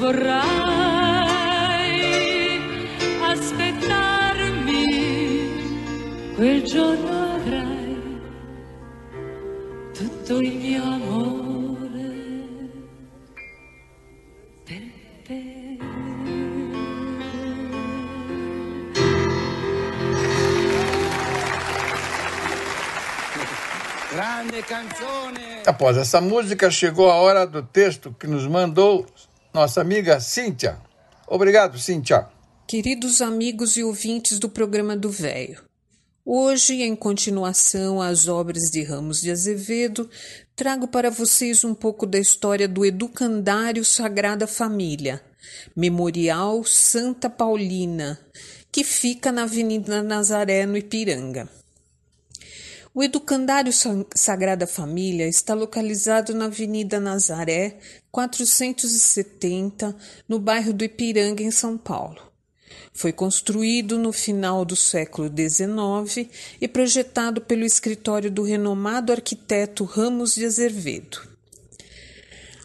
Vorrai 0.10 2.00
aspettarmi, 3.22 4.84
quel 6.36 6.64
giorno 6.64 7.36
avrai 7.36 8.22
tutto 9.94 10.40
il 10.40 10.58
mio 10.58 10.84
amore 10.84 12.16
per 14.66 14.82
te. 15.26 15.78
Grande 24.12 24.64
canzone! 24.64 25.62
Após 25.68 25.98
essa 25.98 26.20
música, 26.20 26.72
chegou 26.72 27.12
a 27.12 27.16
hora 27.16 27.46
do 27.46 27.62
texto 27.62 28.12
que 28.20 28.26
nos 28.26 28.48
mandou 28.48 29.06
nossa 29.54 29.82
amiga 29.82 30.20
Cíntia. 30.20 30.78
Obrigado, 31.28 31.78
Cíntia. 31.78 32.28
Queridos 32.68 33.22
amigos 33.22 33.78
e 33.78 33.84
ouvintes 33.84 34.38
do 34.38 34.48
programa 34.48 34.96
do 34.96 35.10
Véio, 35.10 35.64
hoje, 36.24 36.84
em 36.84 36.96
continuação 36.96 38.02
às 38.02 38.28
obras 38.28 38.70
de 38.70 38.84
Ramos 38.84 39.22
de 39.22 39.32
Azevedo, 39.32 40.10
trago 40.56 40.88
para 40.88 41.10
vocês 41.10 41.64
um 41.64 41.74
pouco 41.74 42.06
da 42.06 42.20
história 42.20 42.68
do 42.68 42.86
Educandário 42.86 43.84
Sagrada 43.84 44.46
Família, 44.46 45.22
Memorial 45.76 46.64
Santa 46.64 47.30
Paulina, 47.30 48.20
que 48.72 48.84
fica 48.84 49.32
na 49.32 49.44
Avenida 49.44 50.04
Nazaré, 50.04 50.66
no 50.68 50.78
Ipiranga. 50.78 51.50
O 53.00 53.04
Educandário 53.04 53.72
Sa- 53.72 54.06
Sagrada 54.14 54.68
Família 54.68 55.26
está 55.26 55.54
localizado 55.54 56.36
na 56.36 56.48
Avenida 56.48 57.00
Nazaré, 57.00 57.78
470, 58.12 59.96
no 60.28 60.38
bairro 60.38 60.74
do 60.74 60.84
Ipiranga, 60.84 61.42
em 61.42 61.50
São 61.50 61.78
Paulo. 61.78 62.22
Foi 62.92 63.14
construído 63.14 63.98
no 63.98 64.12
final 64.12 64.66
do 64.66 64.76
século 64.76 65.30
XIX 65.30 66.30
e 66.60 66.68
projetado 66.68 67.40
pelo 67.40 67.64
escritório 67.64 68.30
do 68.30 68.44
renomado 68.44 69.14
arquiteto 69.14 69.86
Ramos 69.86 70.36
de 70.36 70.44
Azevedo. 70.44 71.22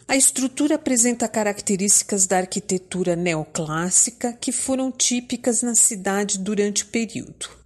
A 0.05 0.17
estrutura 0.17 0.75
apresenta 0.75 1.29
características 1.29 2.27
da 2.27 2.39
arquitetura 2.39 3.15
neoclássica 3.15 4.33
que 4.33 4.51
foram 4.51 4.91
típicas 4.91 5.61
na 5.61 5.75
cidade 5.75 6.37
durante 6.39 6.83
o 6.83 6.87
período. 6.87 7.63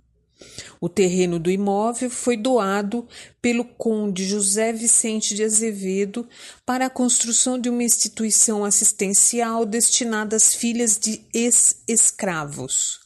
O 0.82 0.88
terreno 0.88 1.38
do 1.39 1.52
imóvel 1.52 2.10
foi 2.10 2.38
doado 2.38 3.08
pelo 3.41 3.65
conde 3.65 4.25
José 4.25 4.71
Vicente 4.71 5.36
de 5.36 5.43
Azevedo 5.43 6.28
para 6.65 6.86
a 6.86 6.89
construção 6.89 7.60
de 7.60 7.69
uma 7.69 7.84
instituição 7.84 8.63
assistencial 8.63 9.65
destinada 9.65 10.36
às 10.36 10.54
filhas 10.54 10.97
de 10.97 11.21
ex-escravos. 11.34 12.99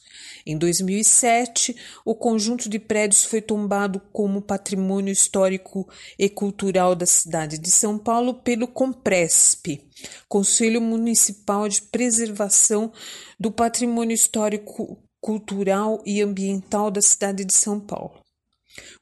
Em 0.46 0.58
2007, 0.58 1.74
o 2.04 2.14
conjunto 2.14 2.68
de 2.68 2.78
prédios 2.78 3.24
foi 3.24 3.40
tombado 3.40 4.00
como 4.12 4.42
patrimônio 4.42 5.10
histórico 5.10 5.88
e 6.18 6.28
cultural 6.28 6.94
da 6.94 7.06
cidade 7.06 7.56
de 7.56 7.70
São 7.70 7.98
Paulo 7.98 8.34
pelo 8.34 8.68
Compresp, 8.68 9.80
Conselho 10.28 10.82
Municipal 10.82 11.66
de 11.66 11.80
Preservação 11.80 12.92
do 13.40 13.50
Patrimônio 13.50 14.14
Histórico 14.14 14.98
cultural 15.24 16.02
e 16.04 16.20
ambiental 16.20 16.90
da 16.90 17.00
cidade 17.00 17.46
de 17.46 17.54
São 17.54 17.80
Paulo. 17.80 18.20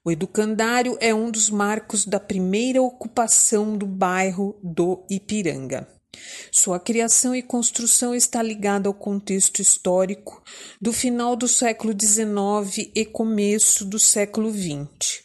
O 0.05 0.13
educandário 0.13 0.97
é 1.01 1.13
um 1.13 1.33
dos 1.33 1.51
marcos 1.51 2.07
da 2.07 2.21
primeira 2.21 2.81
ocupação 2.81 3.77
do 3.77 3.87
bairro 3.87 4.57
do 4.63 5.05
Ipiranga. 5.11 5.89
Sua 6.53 6.79
criação 6.79 7.35
e 7.35 7.43
construção 7.43 8.15
está 8.15 8.41
ligada 8.41 8.89
ao 8.89 8.95
contexto 8.95 9.61
histórico 9.61 10.41
do 10.81 10.93
final 10.93 11.35
do 11.35 11.49
século 11.49 11.93
XIX 11.93 12.89
e 12.95 13.05
começo 13.05 13.85
do 13.85 13.99
século 13.99 14.53
XX. 14.53 15.25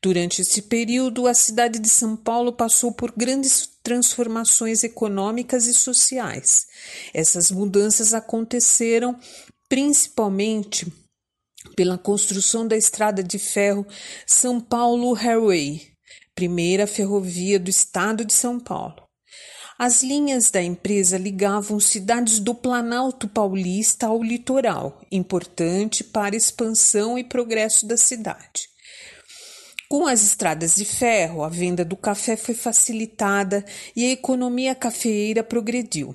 Durante 0.00 0.40
esse 0.40 0.62
período, 0.62 1.26
a 1.26 1.34
cidade 1.34 1.78
de 1.78 1.90
São 1.90 2.16
Paulo 2.16 2.54
passou 2.54 2.90
por 2.90 3.12
grandes 3.14 3.68
transformações 3.82 4.82
econômicas 4.82 5.66
e 5.66 5.74
sociais. 5.74 6.66
Essas 7.12 7.50
mudanças 7.50 8.14
aconteceram 8.14 9.14
principalmente 9.68 10.86
pela 11.76 11.98
construção 11.98 12.66
da 12.66 12.76
estrada 12.76 13.22
de 13.22 13.38
ferro 13.38 13.86
São 14.26 14.60
Paulo 14.60 15.12
Railway, 15.12 15.92
primeira 16.34 16.86
ferrovia 16.86 17.58
do 17.58 17.68
estado 17.68 18.24
de 18.24 18.32
São 18.32 18.58
Paulo. 18.58 19.08
As 19.78 20.02
linhas 20.02 20.50
da 20.50 20.60
empresa 20.60 21.16
ligavam 21.16 21.78
cidades 21.78 22.40
do 22.40 22.52
Planalto 22.52 23.28
Paulista 23.28 24.06
ao 24.08 24.20
litoral, 24.22 25.00
importante 25.12 26.02
para 26.02 26.34
a 26.34 26.36
expansão 26.36 27.16
e 27.16 27.22
progresso 27.22 27.86
da 27.86 27.96
cidade. 27.96 28.68
Com 29.88 30.06
as 30.06 30.22
estradas 30.22 30.74
de 30.74 30.84
ferro, 30.84 31.44
a 31.44 31.48
venda 31.48 31.84
do 31.84 31.96
café 31.96 32.36
foi 32.36 32.54
facilitada 32.54 33.64
e 33.94 34.04
a 34.04 34.10
economia 34.10 34.74
cafeeira 34.74 35.44
progrediu. 35.44 36.14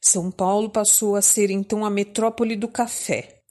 São 0.00 0.30
Paulo 0.30 0.70
passou 0.70 1.16
a 1.16 1.22
ser 1.22 1.50
então 1.50 1.84
a 1.84 1.90
metrópole 1.90 2.56
do 2.56 2.68
café. 2.68 3.42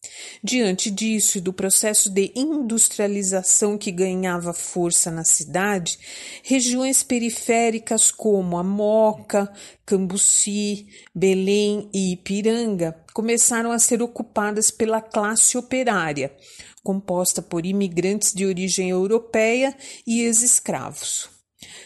Diante 0.44 0.90
disso 0.90 1.38
e 1.38 1.42
do 1.42 1.54
processo 1.54 2.10
de 2.10 2.32
industrialização 2.36 3.78
que 3.78 3.92
ganhava 3.92 4.52
força 4.52 5.12
na 5.12 5.24
cidade, 5.24 6.00
regiões 6.44 7.04
periféricas 7.04 8.10
como 8.10 8.58
a 8.58 8.64
Moca, 8.64 9.52
Cambuci, 9.86 10.88
Belém 11.14 11.88
e 11.94 12.14
Ipiranga 12.14 13.04
começaram 13.14 13.72
a 13.72 13.78
ser 13.78 14.02
ocupadas 14.02 14.72
pela 14.72 15.02
classe 15.02 15.58
operária, 15.58 16.36
composta 16.84 17.42
por 17.42 17.66
imigrantes 17.66 18.34
de 18.34 18.46
origem 18.46 18.90
europeia 18.90 19.76
e 20.08 20.22
ex-escravos. 20.22 21.30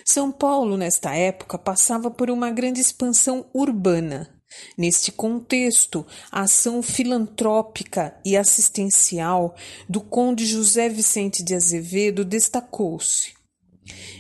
São 0.06 0.32
Paulo, 0.32 0.78
nesta 0.78 1.14
época, 1.14 1.58
passava 1.58 2.10
por 2.10 2.30
uma 2.30 2.50
grande 2.50 2.80
expansão 2.80 3.50
urbana 3.54 4.35
Neste 4.78 5.12
contexto, 5.12 6.06
a 6.32 6.42
ação 6.42 6.82
filantrópica 6.82 8.16
e 8.26 8.36
assistencial 8.36 9.56
do 9.88 10.02
Conde 10.02 10.46
José 10.46 10.90
Vicente 10.90 11.44
de 11.44 11.56
Azevedo 11.56 12.26
destacou-se. 12.26 13.34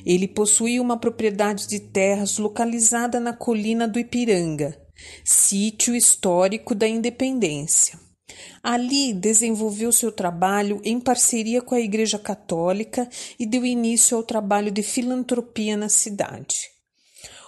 Ele 0.05 0.27
possuía 0.27 0.81
uma 0.81 0.97
propriedade 0.97 1.67
de 1.67 1.79
terras 1.79 2.37
localizada 2.37 3.19
na 3.19 3.33
colina 3.33 3.87
do 3.87 3.99
Ipiranga, 3.99 4.79
sítio 5.23 5.95
histórico 5.95 6.75
da 6.75 6.87
Independência. 6.87 7.99
Ali 8.61 9.13
desenvolveu 9.13 9.91
seu 9.91 10.11
trabalho 10.11 10.81
em 10.83 10.99
parceria 10.99 11.61
com 11.61 11.75
a 11.75 11.79
Igreja 11.79 12.19
Católica 12.19 13.07
e 13.39 13.45
deu 13.45 13.65
início 13.65 14.17
ao 14.17 14.23
trabalho 14.23 14.71
de 14.71 14.83
filantropia 14.83 15.77
na 15.77 15.89
cidade. 15.89 16.74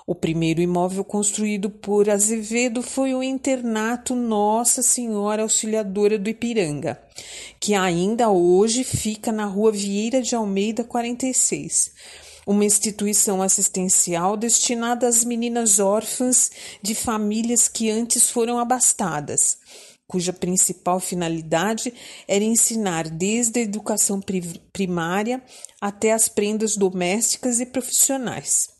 O 0.09 0.15
primeiro 0.15 0.61
imóvel 0.61 1.03
construído 1.03 1.69
por 1.69 2.09
Azevedo 2.09 2.81
foi 2.81 3.13
o 3.13 3.21
internato 3.21 4.15
Nossa 4.15 4.81
Senhora 4.81 5.41
Auxiliadora 5.41 6.17
do 6.17 6.29
Ipiranga, 6.29 6.97
que 7.59 7.73
ainda 7.73 8.29
hoje 8.29 8.85
fica 8.85 9.33
na 9.33 9.43
rua 9.43 9.69
Vieira 9.69 10.21
de 10.21 10.33
Almeida 10.33 10.81
46 10.85 11.91
uma 12.47 12.63
instituição 12.63 13.41
assistencial 13.41 14.37
destinada 14.37 15.05
às 15.09 15.25
meninas 15.25 15.77
órfãs 15.77 16.49
de 16.81 16.95
famílias 16.95 17.67
que 17.67 17.91
antes 17.91 18.29
foram 18.29 18.57
abastadas, 18.57 19.57
cuja 20.07 20.31
principal 20.31 21.01
finalidade 21.01 21.93
era 22.25 22.45
ensinar 22.45 23.09
desde 23.09 23.59
a 23.59 23.63
educação 23.63 24.21
primária 24.71 25.43
até 25.81 26.13
as 26.13 26.29
prendas 26.29 26.77
domésticas 26.77 27.59
e 27.59 27.65
profissionais. 27.65 28.76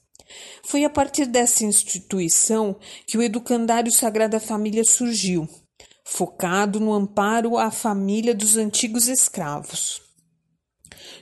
Foi 0.64 0.84
a 0.84 0.90
partir 0.90 1.26
dessa 1.26 1.64
instituição 1.64 2.78
que 3.06 3.18
o 3.18 3.22
Educandário 3.22 3.92
Sagrada 3.92 4.40
Família 4.40 4.84
surgiu, 4.84 5.48
focado 6.04 6.80
no 6.80 6.94
amparo 6.94 7.58
à 7.58 7.72
família 7.72 8.34
dos 8.34 8.58
antigos 8.58 9.08
escravos. 9.08 10.02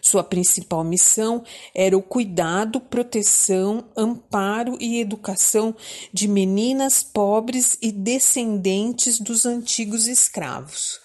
Sua 0.02 0.24
principal 0.24 0.84
missão 0.84 1.44
era 1.74 1.98
o 1.98 2.02
cuidado, 2.02 2.80
proteção, 2.80 3.90
amparo 3.98 4.78
e 4.80 5.00
educação 5.00 5.76
de 6.14 6.28
meninas 6.28 7.02
pobres 7.02 7.78
e 7.82 7.92
descendentes 7.92 9.20
dos 9.20 9.46
antigos 9.46 10.08
escravos. 10.08 11.05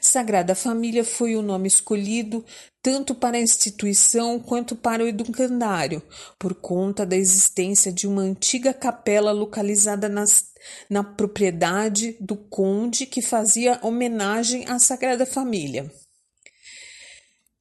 Sagrada 0.00 0.54
Família 0.54 1.04
foi 1.04 1.36
o 1.36 1.42
nome 1.42 1.68
escolhido 1.68 2.44
tanto 2.82 3.14
para 3.14 3.38
a 3.38 3.40
instituição 3.40 4.38
quanto 4.38 4.76
para 4.76 5.02
o 5.02 5.08
educandário, 5.08 6.02
por 6.38 6.54
conta 6.54 7.06
da 7.06 7.16
existência 7.16 7.90
de 7.90 8.06
uma 8.06 8.20
antiga 8.20 8.74
capela 8.74 9.32
localizada 9.32 10.06
nas, 10.06 10.44
na 10.90 11.02
propriedade 11.02 12.14
do 12.20 12.36
conde 12.36 13.06
que 13.06 13.22
fazia 13.22 13.78
homenagem 13.82 14.66
à 14.68 14.78
Sagrada 14.78 15.24
Família. 15.24 15.90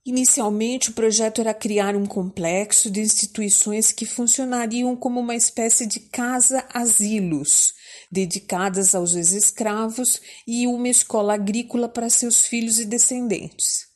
Inicialmente, 0.05 0.89
o 0.89 0.93
projeto 0.93 1.39
era 1.39 1.53
criar 1.53 1.95
um 1.95 2.05
complexo 2.05 2.91
de 2.91 2.99
instituições 2.99 3.93
que 3.93 4.05
funcionariam 4.05 4.93
como 4.97 5.21
uma 5.21 5.35
espécie 5.35 5.85
de 5.85 6.01
casa-asilos, 6.01 7.73
dedicadas 8.13 8.93
aos 8.93 9.15
ex-escravos, 9.15 10.21
e 10.47 10.67
uma 10.67 10.87
escola 10.87 11.33
agrícola 11.33 11.89
para 11.89 12.09
seus 12.09 12.41
filhos 12.41 12.79
e 12.79 12.85
descendentes. 12.85 13.87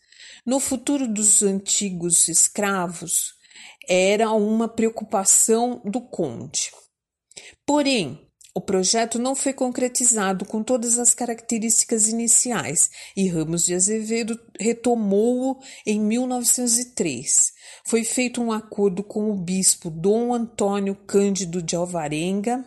No 0.44 0.60
futuro 0.60 1.08
dos 1.08 1.44
antigos 1.44 2.28
escravos, 2.28 3.36
era 3.88 4.32
uma 4.32 4.68
preocupação 4.68 5.82
do 5.86 6.02
conde. 6.02 6.72
Porém, 7.66 8.28
o 8.58 8.60
projeto 8.60 9.20
não 9.20 9.36
foi 9.36 9.54
concretizado 9.54 10.44
com 10.44 10.64
todas 10.64 10.98
as 10.98 11.14
características 11.14 12.08
iniciais 12.08 12.90
e 13.16 13.28
Ramos 13.28 13.64
de 13.64 13.76
Azevedo 13.76 14.40
retomou-o 14.60 15.60
em 15.86 16.00
1903. 16.00 17.54
Foi 17.86 18.04
feito 18.04 18.42
um 18.42 18.52
acordo 18.52 19.04
com 19.04 19.30
o 19.30 19.36
bispo 19.36 19.92
Dom 19.92 20.34
Antônio 20.34 20.96
Cândido 20.96 21.62
de 21.62 21.76
Alvarenga, 21.76 22.66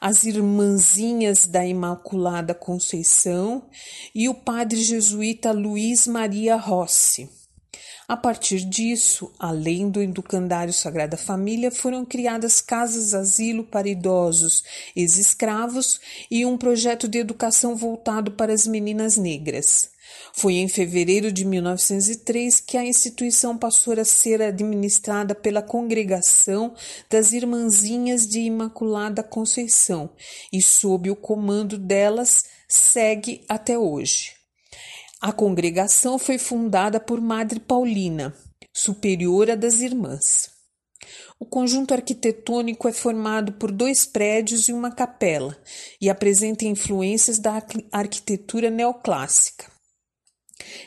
as 0.00 0.24
Irmãzinhas 0.24 1.46
da 1.46 1.66
Imaculada 1.66 2.54
Conceição 2.54 3.68
e 4.14 4.28
o 4.28 4.34
padre 4.34 4.80
jesuíta 4.82 5.52
Luiz 5.52 6.06
Maria 6.06 6.56
Rossi. 6.56 7.28
A 8.08 8.16
partir 8.16 8.64
disso, 8.64 9.32
além 9.38 9.88
do 9.88 10.02
educandário 10.02 10.72
Sagrada 10.72 11.16
Família, 11.16 11.70
foram 11.70 12.04
criadas 12.04 12.60
casas-asilo 12.60 13.62
para 13.62 13.88
idosos 13.88 14.64
ex-escravos 14.96 16.00
e 16.28 16.44
um 16.44 16.58
projeto 16.58 17.06
de 17.06 17.18
educação 17.18 17.76
voltado 17.76 18.32
para 18.32 18.52
as 18.52 18.66
meninas 18.66 19.16
negras. 19.16 19.90
Foi 20.32 20.54
em 20.54 20.68
fevereiro 20.68 21.32
de 21.32 21.44
1903 21.44 22.60
que 22.60 22.76
a 22.76 22.84
instituição 22.84 23.58
passou 23.58 23.98
a 23.98 24.04
ser 24.04 24.40
administrada 24.40 25.34
pela 25.34 25.62
Congregação 25.62 26.74
das 27.10 27.32
Irmãzinhas 27.32 28.26
de 28.26 28.40
Imaculada 28.40 29.22
Conceição 29.22 30.10
e, 30.52 30.62
sob 30.62 31.10
o 31.10 31.16
comando 31.16 31.76
delas, 31.76 32.44
segue 32.68 33.44
até 33.48 33.78
hoje. 33.78 34.32
A 35.20 35.32
congregação 35.32 36.18
foi 36.18 36.38
fundada 36.38 36.98
por 36.98 37.20
Madre 37.20 37.60
Paulina, 37.60 38.34
superiora 38.72 39.54
das 39.56 39.80
irmãs. 39.80 40.50
O 41.38 41.44
conjunto 41.44 41.92
arquitetônico 41.92 42.88
é 42.88 42.92
formado 42.92 43.52
por 43.52 43.72
dois 43.72 44.06
prédios 44.06 44.68
e 44.68 44.72
uma 44.72 44.90
capela 44.90 45.56
e 46.00 46.08
apresenta 46.08 46.64
influências 46.64 47.38
da 47.38 47.62
arquitetura 47.92 48.70
neoclássica. 48.70 49.69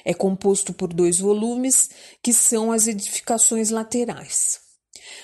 É 0.05 0.13
composto 0.13 0.73
por 0.73 0.93
dois 0.93 1.19
volumes, 1.19 1.89
que 2.21 2.33
são 2.33 2.71
as 2.71 2.87
edificações 2.87 3.69
laterais. 3.69 4.59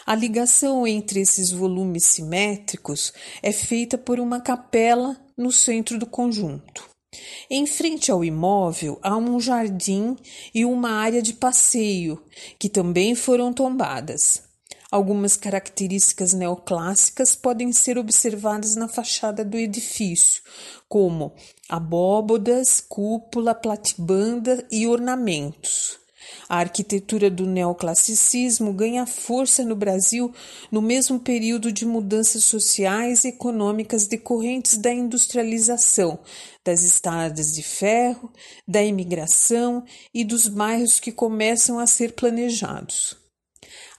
A 0.05 0.15
ligação 0.15 0.85
entre 0.87 1.21
esses 1.21 1.51
volumes 1.51 2.05
simétricos 2.05 3.13
é 3.41 3.51
feita 3.51 3.97
por 3.97 4.19
uma 4.19 4.41
capela 4.41 5.15
no 5.37 5.51
centro 5.51 5.97
do 5.97 6.05
conjunto. 6.05 6.89
Em 7.49 7.65
frente 7.65 8.11
ao 8.11 8.23
imóvel 8.23 8.99
há 9.01 9.17
um 9.17 9.39
jardim 9.39 10.15
e 10.53 10.65
uma 10.65 10.91
área 10.91 11.21
de 11.21 11.33
passeio, 11.33 12.21
que 12.59 12.69
também 12.69 13.15
foram 13.15 13.51
tombadas. 13.51 14.48
Algumas 14.91 15.37
características 15.37 16.33
neoclássicas 16.33 17.35
podem 17.35 17.71
ser 17.71 17.99
observadas 17.99 18.75
na 18.75 18.87
fachada 18.87 19.45
do 19.45 19.55
edifício, 19.55 20.41
como 20.87 21.31
abóbodas, 21.69 22.81
cúpula, 22.81 23.53
platibanda 23.53 24.65
e 24.71 24.87
ornamentos. 24.87 25.99
A 26.47 26.57
arquitetura 26.57 27.29
do 27.29 27.45
neoclassicismo 27.45 28.73
ganha 28.73 29.05
força 29.05 29.63
no 29.63 29.75
Brasil 29.75 30.33
no 30.71 30.81
mesmo 30.81 31.19
período 31.19 31.71
de 31.71 31.85
mudanças 31.85 32.43
sociais 32.45 33.23
e 33.23 33.27
econômicas 33.27 34.07
decorrentes 34.07 34.75
da 34.75 34.91
industrialização, 34.91 36.17
das 36.65 36.83
estradas 36.83 37.53
de 37.53 37.61
ferro, 37.61 38.33
da 38.67 38.81
imigração 38.81 39.85
e 40.11 40.23
dos 40.23 40.47
bairros 40.47 40.99
que 40.99 41.11
começam 41.11 41.77
a 41.77 41.85
ser 41.85 42.13
planejados. 42.13 43.18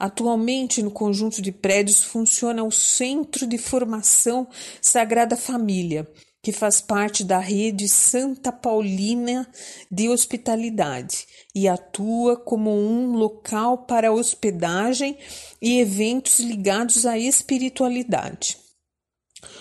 Atualmente, 0.01 0.83
no 0.83 0.91
conjunto 0.91 1.43
de 1.43 1.53
prédios 1.53 2.03
funciona 2.03 2.65
o 2.65 2.71
Centro 2.71 3.47
de 3.47 3.59
Formação 3.59 4.49
Sagrada 4.81 5.37
Família, 5.37 6.11
que 6.43 6.53
faz 6.53 6.81
parte 6.81 7.23
da 7.23 7.39
rede 7.39 7.87
Santa 7.87 8.51
Paulina 8.51 9.47
de 9.91 10.09
Hospitalidade 10.09 11.27
e 11.55 11.69
atua 11.69 12.35
como 12.35 12.71
um 12.71 13.13
local 13.13 13.85
para 13.85 14.11
hospedagem 14.11 15.19
e 15.61 15.79
eventos 15.81 16.41
ligados 16.41 17.05
à 17.05 17.19
espiritualidade. 17.19 18.57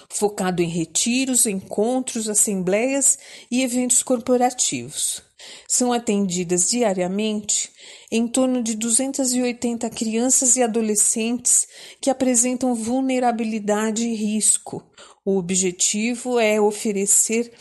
Focado 0.08 0.62
em 0.62 0.69
retiros, 0.69 1.45
encontros, 1.45 2.30
assembleias 2.30 3.19
e 3.52 3.62
eventos 3.62 4.02
corporativos. 4.02 5.29
São 5.67 5.93
atendidas 5.93 6.69
diariamente 6.69 7.71
em 8.12 8.28
torno 8.28 8.62
de 8.62 8.75
280 8.75 9.89
crianças 9.89 10.56
e 10.56 10.63
adolescentes 10.63 11.67
que 12.02 12.10
apresentam 12.10 12.75
vulnerabilidade 12.75 14.06
e 14.06 14.15
risco. 14.15 14.84
O 15.25 15.38
objetivo 15.38 16.39
é 16.39 16.60
oferecer 16.60 17.52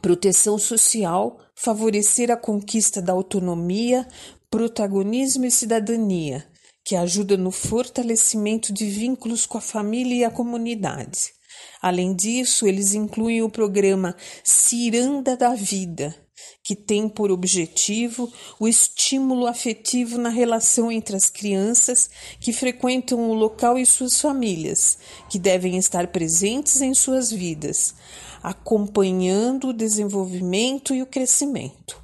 proteção 0.00 0.58
social, 0.58 1.38
favorecer 1.54 2.30
a 2.30 2.36
conquista 2.36 3.00
da 3.00 3.12
autonomia, 3.12 4.06
protagonismo 4.50 5.44
e 5.44 5.50
cidadania, 5.50 6.46
que 6.84 6.94
ajuda 6.94 7.36
no 7.36 7.50
fortalecimento 7.50 8.72
de 8.72 8.86
vínculos 8.86 9.46
com 9.46 9.58
a 9.58 9.60
família 9.60 10.14
e 10.14 10.24
a 10.24 10.30
comunidade. 10.30 11.32
Além 11.80 12.14
disso, 12.14 12.66
eles 12.66 12.94
incluem 12.94 13.42
o 13.42 13.50
programa 13.50 14.16
Ciranda 14.42 15.36
da 15.36 15.54
Vida, 15.54 16.14
que 16.64 16.74
tem 16.74 17.10
por 17.10 17.30
objetivo 17.30 18.32
o 18.58 18.66
estímulo 18.66 19.46
afetivo 19.46 20.16
na 20.16 20.30
relação 20.30 20.90
entre 20.90 21.14
as 21.14 21.28
crianças 21.28 22.08
que 22.40 22.54
frequentam 22.54 23.30
o 23.30 23.34
local 23.34 23.78
e 23.78 23.84
suas 23.84 24.18
famílias, 24.18 24.96
que 25.28 25.38
devem 25.38 25.76
estar 25.76 26.08
presentes 26.08 26.80
em 26.80 26.94
suas 26.94 27.30
vidas, 27.30 27.94
acompanhando 28.42 29.68
o 29.68 29.72
desenvolvimento 29.74 30.94
e 30.94 31.02
o 31.02 31.06
crescimento. 31.06 32.02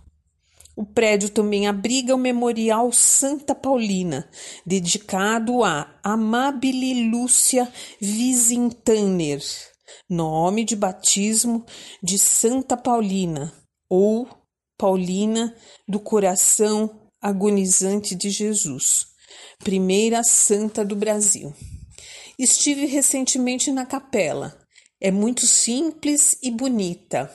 O 0.76 0.84
prédio 0.84 1.30
também 1.30 1.66
abriga 1.66 2.14
o 2.14 2.18
Memorial 2.18 2.92
Santa 2.92 3.54
Paulina, 3.54 4.28
dedicado 4.64 5.64
a 5.64 5.98
Amabile 6.02 7.08
Lúcia 7.08 7.70
Visintaner, 7.98 9.42
nome 10.08 10.64
de 10.64 10.76
batismo 10.76 11.64
de 12.02 12.18
Santa 12.18 12.76
Paulina, 12.76 13.52
ou 13.88 14.39
Paulina 14.80 15.54
do 15.86 16.00
Coração 16.00 16.98
Agonizante 17.20 18.14
de 18.14 18.30
Jesus, 18.30 19.08
primeira 19.58 20.24
santa 20.24 20.82
do 20.82 20.96
Brasil. 20.96 21.54
Estive 22.38 22.86
recentemente 22.86 23.70
na 23.70 23.84
capela. 23.84 24.58
É 24.98 25.10
muito 25.10 25.46
simples 25.46 26.38
e 26.42 26.50
bonita. 26.50 27.30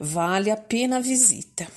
Vale 0.00 0.50
a 0.50 0.56
pena 0.56 0.96
a 0.96 1.00
visita. 1.00 1.68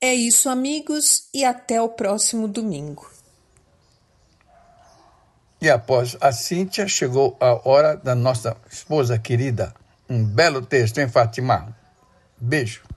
É 0.00 0.14
isso, 0.14 0.48
amigos, 0.48 1.28
e 1.34 1.44
até 1.44 1.82
o 1.82 1.88
próximo 1.88 2.46
domingo. 2.46 3.10
E 5.60 5.68
após 5.68 6.16
a 6.20 6.30
Cíntia, 6.30 6.86
chegou 6.86 7.36
a 7.40 7.68
hora 7.68 7.96
da 7.96 8.14
nossa 8.14 8.56
esposa 8.70 9.18
querida. 9.18 9.74
Um 10.08 10.24
belo 10.24 10.64
texto, 10.64 10.98
hein, 10.98 11.08
Fátima? 11.08 11.76
Beijo. 12.40 12.93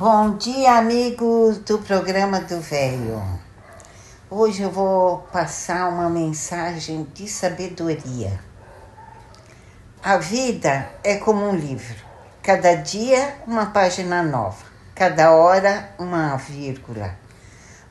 Bom 0.00 0.38
dia, 0.38 0.78
amigos 0.78 1.58
do 1.58 1.76
programa 1.76 2.40
do 2.40 2.58
Velho. 2.58 3.22
Hoje 4.30 4.62
eu 4.62 4.70
vou 4.70 5.18
passar 5.30 5.90
uma 5.90 6.08
mensagem 6.08 7.06
de 7.12 7.28
sabedoria. 7.28 8.40
A 10.02 10.16
vida 10.16 10.88
é 11.04 11.16
como 11.16 11.46
um 11.46 11.54
livro, 11.54 12.02
cada 12.42 12.76
dia 12.76 13.36
uma 13.46 13.66
página 13.66 14.22
nova, 14.22 14.64
cada 14.94 15.32
hora 15.32 15.90
uma 15.98 16.34
vírgula. 16.38 17.14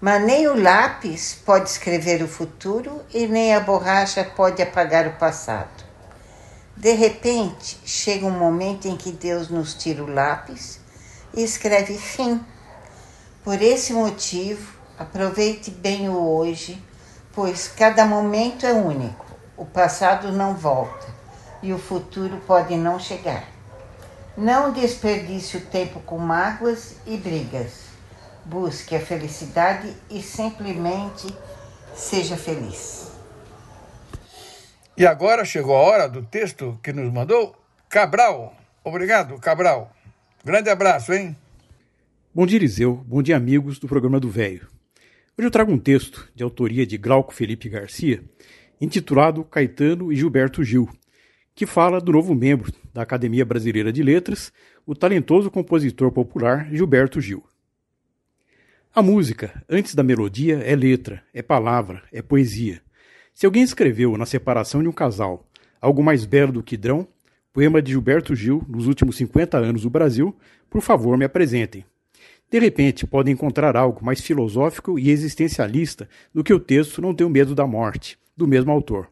Mas 0.02 0.24
nem 0.24 0.48
o 0.48 0.60
lápis 0.60 1.40
pode 1.46 1.70
escrever 1.70 2.24
o 2.24 2.28
futuro 2.28 3.04
e 3.14 3.28
nem 3.28 3.54
a 3.54 3.60
borracha 3.60 4.24
pode 4.24 4.64
apagar 4.64 5.06
o 5.06 5.18
passado. 5.18 5.86
De 6.76 6.92
repente, 6.94 7.80
chega 7.86 8.26
um 8.26 8.32
momento 8.32 8.88
em 8.88 8.98
que 8.98 9.12
Deus 9.12 9.48
nos 9.48 9.76
tira 9.76 10.04
o 10.04 10.12
lápis 10.12 10.79
e 11.34 11.44
escreve 11.44 11.98
fim. 11.98 12.44
Por 13.44 13.62
esse 13.62 13.94
motivo, 13.94 14.74
aproveite 14.98 15.72
bem 15.72 16.10
o 16.10 16.18
hoje, 16.18 16.82
pois 17.34 17.68
cada 17.68 18.06
momento 18.06 18.66
é 18.66 18.74
único. 18.74 19.26
O 19.56 19.66
passado 19.66 20.32
não 20.32 20.56
volta 20.56 21.08
e 21.62 21.74
o 21.74 21.80
futuro 21.80 22.42
pode 22.48 22.76
não 22.76 23.00
chegar. 23.00 23.44
Não 24.38 24.72
desperdice 24.72 25.58
o 25.58 25.62
tempo 25.62 26.00
com 26.02 26.18
mágoas 26.18 26.96
e 27.06 27.18
brigas. 27.18 27.90
Busque 28.46 28.96
a 28.96 29.00
felicidade 29.00 29.94
e 30.10 30.22
simplesmente 30.22 31.28
seja 31.94 32.38
feliz. 32.38 33.12
E 34.96 35.06
agora 35.06 35.46
chegou 35.46 35.76
a 35.76 35.82
hora 35.82 36.10
do 36.10 36.24
texto 36.24 36.80
que 36.84 36.92
nos 36.92 37.12
mandou 37.12 37.56
Cabral. 37.90 38.54
Obrigado, 38.84 39.40
Cabral. 39.40 39.92
Grande 40.44 40.70
abraço, 40.70 41.12
hein? 41.12 41.36
Bom 42.34 42.46
dia, 42.46 42.58
Eliseu. 42.58 43.04
Bom 43.06 43.22
dia, 43.22 43.36
amigos 43.36 43.78
do 43.78 43.90
programa 43.90 44.22
do 44.22 44.30
Velho. 44.30 44.70
Hoje 45.38 45.46
eu 45.46 45.52
trago 45.52 45.70
um 45.70 45.78
texto 45.78 46.30
de 46.34 46.42
autoria 46.42 46.86
de 46.86 46.98
Glauco 46.98 47.34
Felipe 47.34 47.68
Garcia, 47.68 48.24
intitulado 48.80 49.44
Caetano 49.44 50.14
e 50.14 50.16
Gilberto 50.16 50.64
Gil, 50.64 50.88
que 51.54 51.66
fala 51.66 52.00
do 52.00 52.14
novo 52.14 52.34
membro 52.34 52.72
da 52.94 53.02
Academia 53.02 53.44
Brasileira 53.44 53.92
de 53.92 54.02
Letras, 54.02 54.50
o 54.86 54.96
talentoso 54.96 55.52
compositor 55.52 56.10
popular 56.10 56.70
Gilberto 56.74 57.20
Gil. 57.20 57.44
A 58.96 59.02
música, 59.02 59.62
antes 59.70 59.94
da 59.94 60.04
melodia, 60.04 60.60
é 60.60 60.74
letra, 60.74 61.22
é 61.34 61.42
palavra, 61.42 62.02
é 62.14 62.22
poesia. 62.22 62.82
Se 63.34 63.46
alguém 63.46 63.62
escreveu 63.62 64.18
na 64.18 64.26
separação 64.26 64.82
de 64.82 64.88
um 64.88 64.94
casal 64.94 65.46
algo 65.82 66.02
mais 66.02 66.24
belo 66.24 66.54
do 66.54 66.64
que 66.64 66.78
Drão, 66.78 67.06
poema 67.54 67.82
de 67.82 67.92
Gilberto 67.92 68.36
Gil 68.36 68.64
nos 68.68 68.88
últimos 68.88 69.18
50 69.18 69.58
anos 69.58 69.82
do 69.82 69.90
Brasil, 69.90 70.36
por 70.70 70.82
favor 70.82 71.18
me 71.18 71.26
apresentem. 71.26 71.86
De 72.52 72.58
repente, 72.58 73.06
podem 73.06 73.34
encontrar 73.34 73.78
algo 73.78 74.04
mais 74.04 74.22
filosófico 74.22 74.98
e 74.98 75.10
existencialista 75.10 76.10
do 76.34 76.44
que 76.44 76.54
o 76.54 76.60
texto 76.60 77.02
Não 77.02 77.14
Tenho 77.14 77.30
Medo 77.30 77.54
da 77.54 77.68
Morte, 77.68 78.18
do 78.36 78.48
mesmo 78.48 78.72
autor. 78.72 79.08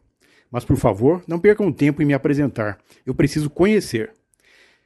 Mas, 0.50 0.66
por 0.66 0.76
favor, 0.76 1.24
não 1.28 1.40
percam 1.40 1.72
tempo 1.72 2.02
em 2.02 2.06
me 2.06 2.14
apresentar. 2.14 2.80
Eu 3.06 3.14
preciso 3.14 3.50
conhecer. 3.50 4.12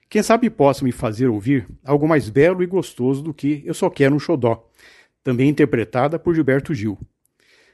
Quem 0.10 0.22
sabe 0.22 0.50
possa 0.50 0.84
me 0.84 0.92
fazer 0.92 1.28
ouvir 1.28 1.66
algo 1.86 2.08
mais 2.08 2.30
belo 2.30 2.62
e 2.62 2.66
gostoso 2.66 3.22
do 3.22 3.34
que 3.34 3.64
Eu 3.66 3.74
Só 3.74 3.90
Quero 3.90 4.16
um 4.16 4.20
Xodó, 4.20 4.68
também 5.24 5.48
interpretada 5.48 6.20
por 6.20 6.36
Gilberto 6.36 6.74
Gil. 6.74 6.98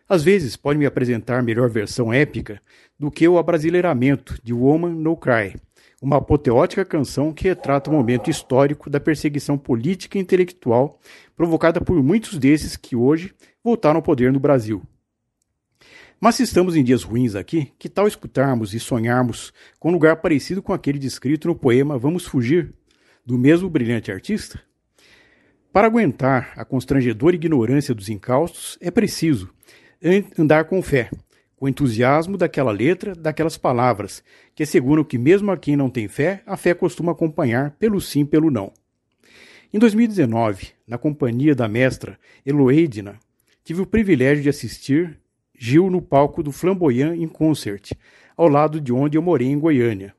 Às 0.08 0.24
vezes 0.24 0.56
pode 0.56 0.78
me 0.78 0.86
apresentar 0.86 1.42
melhor 1.42 1.70
versão 1.70 2.14
épica 2.14 2.62
do 3.00 3.10
que 3.10 3.28
o 3.28 3.38
abrasileiramento 3.38 4.40
de 4.44 4.54
Woman 4.54 4.92
No 4.92 5.18
Cry, 5.18 5.56
uma 6.02 6.18
apoteótica 6.18 6.86
canção 6.86 7.34
que 7.34 7.48
retrata 7.48 7.90
o 7.90 7.94
momento 7.94 8.30
histórico 8.30 8.90
da 8.90 9.00
perseguição 9.00 9.58
política 9.58 10.18
e 10.18 10.22
intelectual 10.22 11.00
provocada 11.36 11.82
por 11.82 12.02
muitos 12.04 12.38
desses 12.38 12.78
que 12.78 12.96
hoje 12.96 13.34
voltaram 13.64 13.98
ao 13.98 14.04
poder 14.04 14.32
no 14.32 14.40
Brasil. 14.40 14.84
Mas 16.20 16.36
se 16.36 16.44
estamos 16.44 16.76
em 16.76 16.84
dias 16.84 17.04
ruins 17.04 17.36
aqui, 17.36 17.72
que 17.78 17.90
tal 17.90 18.08
escutarmos 18.08 18.74
e 18.74 18.80
sonharmos 18.80 19.54
com 19.80 19.90
um 19.90 19.94
lugar 19.94 20.18
parecido 20.18 20.64
com 20.64 20.74
aquele 20.74 20.98
descrito 20.98 21.48
no 21.48 21.56
poema 21.56 21.98
Vamos 21.98 22.26
Fugir, 22.26 22.74
do 23.26 23.38
mesmo 23.38 23.70
brilhante 23.70 24.12
artista? 24.12 24.60
Para 25.72 25.86
aguentar 25.86 26.54
a 26.56 26.66
constrangedora 26.66 27.36
ignorância 27.36 27.94
dos 27.94 28.10
incaustos, 28.10 28.78
é 28.82 28.90
preciso 28.90 29.50
andar 30.38 30.66
com 30.66 30.82
fé, 30.82 31.12
com 31.58 31.68
entusiasmo 31.68 32.38
daquela 32.38 32.72
letra, 32.72 33.16
daquelas 33.16 33.58
palavras, 33.58 34.24
que 34.56 34.62
asseguram 34.62 35.04
que 35.04 35.18
mesmo 35.18 35.52
a 35.52 35.58
quem 35.58 35.76
não 35.76 35.90
tem 35.90 36.08
fé, 36.08 36.44
a 36.46 36.56
fé 36.56 36.74
costuma 36.74 37.12
acompanhar 37.12 37.72
pelo 37.72 38.00
sim, 38.00 38.24
pelo 38.24 38.52
não. 38.52 38.72
Em 39.74 39.80
2019, 39.80 40.70
na 40.88 40.98
companhia 40.98 41.56
da 41.56 41.68
mestra 41.68 42.18
Eloedna, 42.46 43.20
tive 43.64 43.82
o 43.82 43.88
privilégio 43.88 44.44
de 44.44 44.50
assistir 44.50 45.20
Gil 45.58 45.90
no 45.90 46.02
palco 46.02 46.44
do 46.44 46.52
Flamboyant 46.52 47.16
em 47.16 47.28
Concert, 47.28 47.92
ao 48.38 48.48
lado 48.48 48.80
de 48.80 48.94
onde 48.94 49.18
eu 49.18 49.22
morei 49.22 49.48
em 49.48 49.60
Goiânia. 49.60 50.16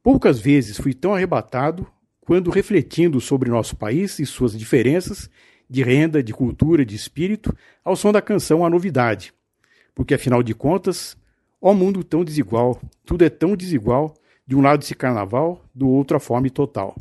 Poucas 0.00 0.38
vezes 0.38 0.78
fui 0.78 0.94
tão 0.94 1.12
arrebatado 1.12 1.84
quando 2.20 2.50
refletindo 2.50 3.20
sobre 3.20 3.50
nosso 3.50 3.74
país 3.74 4.20
e 4.20 4.24
suas 4.24 4.56
diferenças 4.56 5.28
de 5.68 5.82
renda, 5.82 6.22
de 6.22 6.32
cultura, 6.32 6.84
de 6.84 6.94
espírito, 6.94 7.54
ao 7.84 7.96
som 7.96 8.12
da 8.12 8.22
canção 8.22 8.64
A 8.64 8.70
Novidade, 8.70 9.34
porque 9.98 10.14
afinal 10.14 10.44
de 10.44 10.54
contas, 10.54 11.16
ó 11.60 11.74
mundo 11.74 12.04
tão 12.04 12.22
desigual, 12.22 12.80
tudo 13.04 13.24
é 13.24 13.28
tão 13.28 13.56
desigual, 13.56 14.14
de 14.46 14.54
um 14.54 14.60
lado 14.60 14.80
esse 14.80 14.94
carnaval, 14.94 15.60
do 15.74 15.88
outro 15.88 16.16
a 16.16 16.20
fome 16.20 16.50
total. 16.50 16.96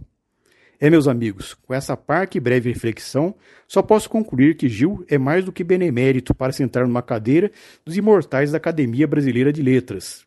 É, 0.79 0.89
meus 0.89 1.07
amigos, 1.07 1.53
com 1.53 1.75
essa 1.75 1.95
parca 1.95 2.37
e 2.37 2.41
breve 2.41 2.71
reflexão, 2.73 3.35
só 3.67 3.83
posso 3.83 4.09
concluir 4.09 4.55
que 4.55 4.67
Gil 4.67 5.05
é 5.07 5.15
mais 5.15 5.45
do 5.45 5.51
que 5.51 5.63
benemérito 5.63 6.33
para 6.33 6.51
sentar 6.51 6.87
numa 6.87 7.03
cadeira 7.03 7.51
dos 7.85 7.95
imortais 7.95 8.49
da 8.51 8.57
Academia 8.57 9.05
Brasileira 9.05 9.53
de 9.53 9.61
Letras. 9.61 10.25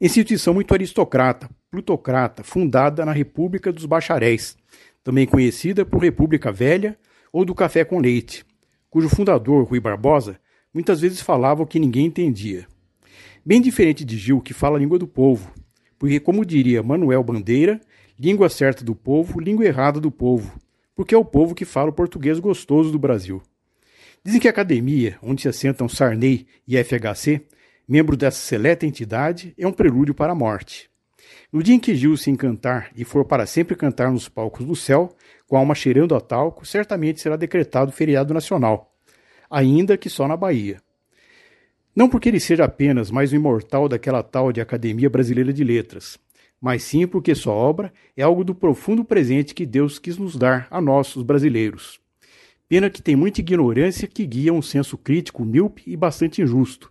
Instituição 0.00 0.54
muito 0.54 0.74
aristocrata, 0.74 1.48
plutocrata, 1.70 2.42
fundada 2.42 3.06
na 3.06 3.12
República 3.12 3.72
dos 3.72 3.86
Bacharéis, 3.86 4.56
também 5.04 5.24
conhecida 5.24 5.86
por 5.86 6.02
República 6.02 6.50
Velha 6.50 6.98
ou 7.32 7.44
do 7.44 7.54
Café 7.54 7.84
com 7.84 8.00
Leite, 8.00 8.44
cujo 8.90 9.08
fundador, 9.08 9.68
Rui 9.68 9.78
Barbosa, 9.78 10.40
muitas 10.74 11.00
vezes 11.00 11.20
falava 11.20 11.62
o 11.62 11.66
que 11.66 11.78
ninguém 11.78 12.06
entendia. 12.06 12.66
Bem 13.46 13.60
diferente 13.60 14.04
de 14.04 14.18
Gil, 14.18 14.40
que 14.40 14.52
fala 14.52 14.76
a 14.76 14.80
língua 14.80 14.98
do 14.98 15.06
povo, 15.06 15.52
porque, 15.98 16.18
como 16.18 16.44
diria 16.44 16.82
Manuel 16.82 17.22
Bandeira, 17.22 17.80
língua 18.18 18.48
certa 18.48 18.84
do 18.84 18.94
povo, 18.94 19.38
língua 19.38 19.64
errada 19.64 20.00
do 20.00 20.10
povo, 20.10 20.58
porque 20.96 21.14
é 21.14 21.18
o 21.18 21.24
povo 21.24 21.54
que 21.54 21.64
fala 21.64 21.90
o 21.90 21.92
português 21.92 22.40
gostoso 22.40 22.90
do 22.90 22.98
Brasil. 22.98 23.40
Dizem 24.24 24.40
que 24.40 24.48
a 24.48 24.50
academia, 24.50 25.18
onde 25.22 25.42
se 25.42 25.48
assentam 25.48 25.88
Sarney 25.88 26.46
e 26.66 26.82
FHC, 26.82 27.42
membro 27.86 28.16
dessa 28.16 28.38
seleta 28.38 28.86
entidade, 28.86 29.54
é 29.58 29.66
um 29.66 29.72
prelúdio 29.72 30.14
para 30.14 30.32
a 30.32 30.36
morte. 30.36 30.90
No 31.52 31.62
dia 31.62 31.74
em 31.74 31.78
que 31.78 31.94
Gil 31.94 32.16
se 32.16 32.30
encantar 32.30 32.90
e 32.96 33.04
for 33.04 33.24
para 33.24 33.46
sempre 33.46 33.76
cantar 33.76 34.10
nos 34.10 34.28
palcos 34.28 34.64
do 34.64 34.74
céu, 34.74 35.14
com 35.46 35.56
a 35.56 35.58
alma 35.58 35.74
cheirando 35.74 36.14
a 36.14 36.20
talco, 36.20 36.66
certamente 36.66 37.20
será 37.20 37.36
decretado 37.36 37.92
feriado 37.92 38.32
nacional, 38.32 38.93
ainda 39.54 39.96
que 39.96 40.10
só 40.10 40.26
na 40.26 40.36
Bahia. 40.36 40.82
Não 41.94 42.08
porque 42.08 42.28
ele 42.28 42.40
seja 42.40 42.64
apenas 42.64 43.08
mais 43.08 43.32
um 43.32 43.36
imortal 43.36 43.88
daquela 43.88 44.20
tal 44.20 44.52
de 44.52 44.60
Academia 44.60 45.08
Brasileira 45.08 45.52
de 45.52 45.62
Letras, 45.62 46.18
mas 46.60 46.82
sim 46.82 47.06
porque 47.06 47.36
sua 47.36 47.52
obra 47.52 47.92
é 48.16 48.22
algo 48.24 48.42
do 48.42 48.52
profundo 48.52 49.04
presente 49.04 49.54
que 49.54 49.64
Deus 49.64 50.00
quis 50.00 50.18
nos 50.18 50.34
dar 50.34 50.66
a 50.72 50.80
nós, 50.80 51.14
os 51.14 51.22
brasileiros. 51.22 52.00
Pena 52.68 52.90
que 52.90 53.00
tem 53.00 53.14
muita 53.14 53.40
ignorância 53.40 54.08
que 54.08 54.26
guia 54.26 54.52
um 54.52 54.60
senso 54.60 54.98
crítico 54.98 55.44
míope 55.44 55.84
e 55.86 55.96
bastante 55.96 56.42
injusto, 56.42 56.90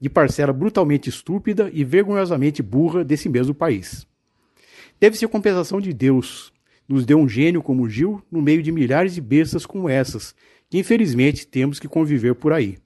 de 0.00 0.08
parcela 0.08 0.52
brutalmente 0.52 1.08
estúpida 1.08 1.68
e 1.72 1.82
vergonhosamente 1.82 2.62
burra 2.62 3.02
desse 3.02 3.28
mesmo 3.28 3.54
país. 3.54 4.06
Deve 5.00 5.16
ser 5.16 5.26
compensação 5.26 5.80
de 5.80 5.92
Deus, 5.92 6.52
nos 6.88 7.04
deu 7.04 7.18
um 7.18 7.28
gênio 7.28 7.60
como 7.60 7.88
Gil 7.88 8.22
no 8.30 8.40
meio 8.40 8.62
de 8.62 8.70
milhares 8.70 9.14
de 9.14 9.20
bestas 9.20 9.66
como 9.66 9.88
essas, 9.88 10.32
que 10.70 10.78
infelizmente 10.78 11.46
temos 11.46 11.78
que 11.78 11.88
conviver 11.88 12.34
por 12.34 12.52
aí. 12.52 12.78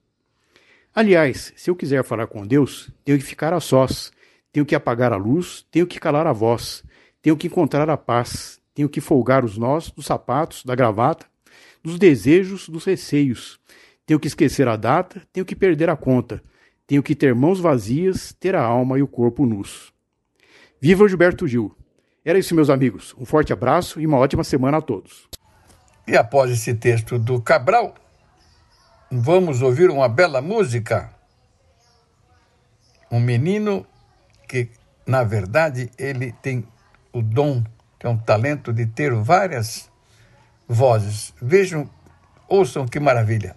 Aliás, 0.95 1.53
se 1.57 1.71
eu 1.71 1.77
quiser 1.77 2.03
falar 2.03 2.27
com 2.27 2.47
Deus, 2.47 2.91
tenho 3.05 3.19
que 3.19 3.25
ficar 3.25 3.53
a 3.53 3.61
sós, 3.61 4.11
tenho 4.53 4.67
que 4.67 4.75
apagar 4.75 5.13
a 5.13 5.17
luz, 5.17 5.65
tenho 5.71 5.87
que 5.87 6.01
calar 6.01 6.27
a 6.27 6.33
voz, 6.33 6.83
tenho 7.23 7.37
que 7.37 7.47
encontrar 7.47 7.89
a 7.89 7.97
paz, 7.97 8.61
tenho 8.75 8.89
que 8.89 9.01
folgar 9.01 9.45
os 9.45 9.57
nós 9.57 9.91
dos 9.91 10.07
sapatos, 10.07 10.65
da 10.65 10.75
gravata, 10.75 11.27
dos 11.83 11.99
desejos, 11.99 12.69
dos 12.69 12.85
receios. 12.85 13.61
Tenho 14.07 14.19
que 14.19 14.27
esquecer 14.27 14.67
a 14.67 14.77
data, 14.77 15.23
tenho 15.33 15.45
que 15.45 15.55
perder 15.55 15.91
a 15.91 15.97
conta, 15.97 16.43
tenho 16.87 17.03
que 17.03 17.15
ter 17.15 17.35
mãos 17.35 17.61
vazias, 17.61 18.33
ter 18.33 18.55
a 18.55 18.63
alma 18.63 18.99
e 18.99 19.03
o 19.03 19.07
corpo 19.07 19.45
nus. 19.45 19.93
Viva 20.81 21.07
Gilberto 21.09 21.47
Gil! 21.47 21.77
Era 22.25 22.39
isso, 22.39 22.55
meus 22.55 22.71
amigos. 22.71 23.15
Um 23.19 23.25
forte 23.25 23.53
abraço 23.53 24.01
e 24.01 24.07
uma 24.07 24.19
ótima 24.19 24.43
semana 24.43 24.79
a 24.79 24.83
todos. 24.83 25.28
E 26.09 26.17
após 26.17 26.51
esse 26.51 26.73
texto 26.73 27.19
do 27.19 27.39
Cabral, 27.39 27.95
vamos 29.11 29.61
ouvir 29.61 29.91
uma 29.91 30.09
bela 30.09 30.41
música. 30.41 31.11
Um 33.11 33.21
menino 33.21 33.87
que, 34.49 34.71
na 35.07 35.23
verdade, 35.23 35.91
ele 35.99 36.33
tem 36.41 36.67
o 37.13 37.21
dom, 37.21 37.63
tem 37.99 38.11
um 38.11 38.17
talento 38.17 38.73
de 38.73 38.87
ter 38.87 39.13
várias 39.13 39.91
vozes. 40.67 41.35
Vejam, 41.43 41.91
ouçam 42.49 42.89
que 42.89 42.99
maravilha. 42.99 43.55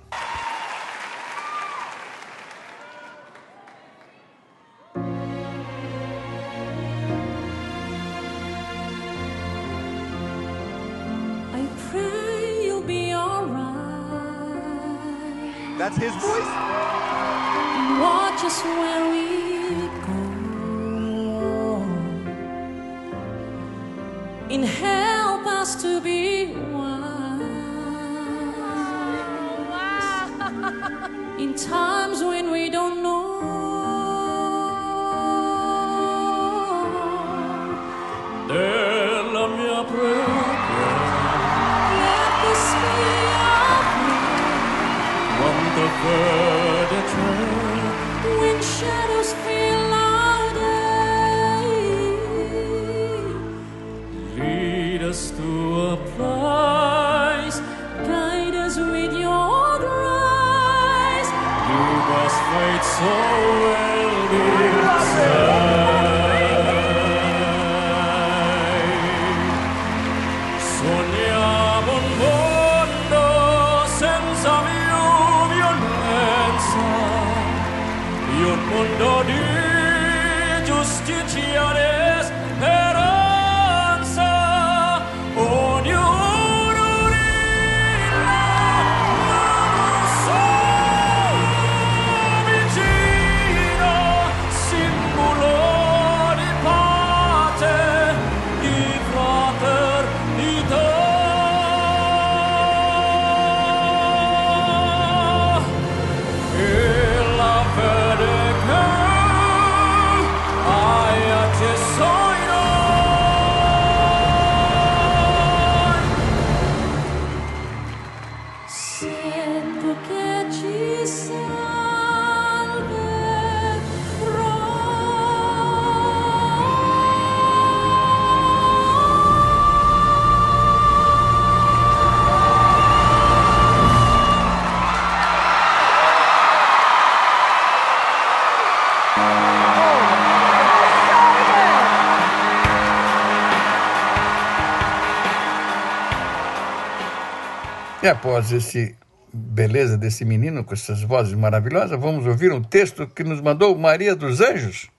E 148.04 148.08
após 148.08 148.52
esse 148.52 148.98
beleza 149.32 149.96
desse 149.96 150.26
menino 150.26 150.64
com 150.64 150.74
essas 150.74 151.04
vozes 151.04 151.36
maravilhosas, 151.36 152.00
vamos 152.00 152.26
ouvir 152.26 152.52
um 152.52 152.64
texto 152.64 153.06
que 153.06 153.24
nos 153.24 153.40
mandou 153.40 153.78
Maria 153.78 154.16
dos 154.16 154.42
Anjos. 154.42 154.90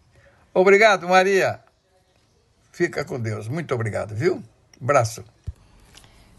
Obrigado, 0.55 1.09
Maria. 1.09 1.61
Fica 2.71 3.05
com 3.05 3.19
Deus. 3.19 3.49
Muito 3.49 3.75
obrigado, 3.75 4.15
viu? 4.15 4.41
Abraço. 4.81 5.25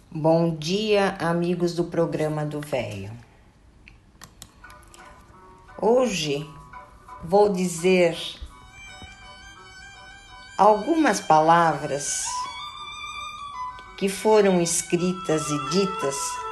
Bom 0.09 0.55
dia, 0.55 1.17
amigos 1.19 1.75
do 1.75 1.83
programa 1.83 2.45
do 2.45 2.61
Velho. 2.61 3.11
Hoje 5.77 6.49
vou 7.21 7.51
dizer 7.51 8.15
algumas 10.57 11.19
palavras 11.19 12.23
que 13.97 14.07
foram 14.07 14.61
escritas 14.61 15.49
e 15.49 15.69
ditas 15.71 16.42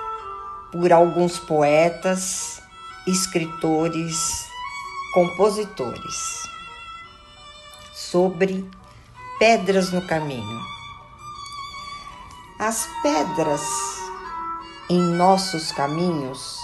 por 0.72 0.94
alguns 0.94 1.38
poetas, 1.38 2.62
escritores, 3.06 4.46
compositores 5.14 6.50
sobre 7.94 8.66
pedras 9.38 9.92
no 9.92 10.06
caminho. 10.08 10.62
As 12.60 12.88
pedras 13.02 13.62
em 14.90 15.00
nossos 15.00 15.72
caminhos 15.72 16.58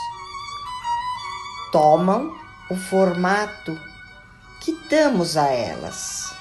tomam 1.71 2.37
o 2.69 2.75
formato 2.75 3.77
que 4.59 4.73
damos 4.89 5.37
a 5.37 5.47
elas. 5.47 6.33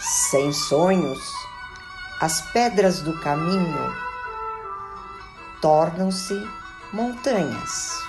Sem 0.00 0.52
sonhos, 0.52 1.20
as 2.20 2.40
pedras 2.52 3.00
do 3.00 3.18
caminho 3.20 4.11
tornam-se 5.62 6.34
montanhas. 6.92 8.02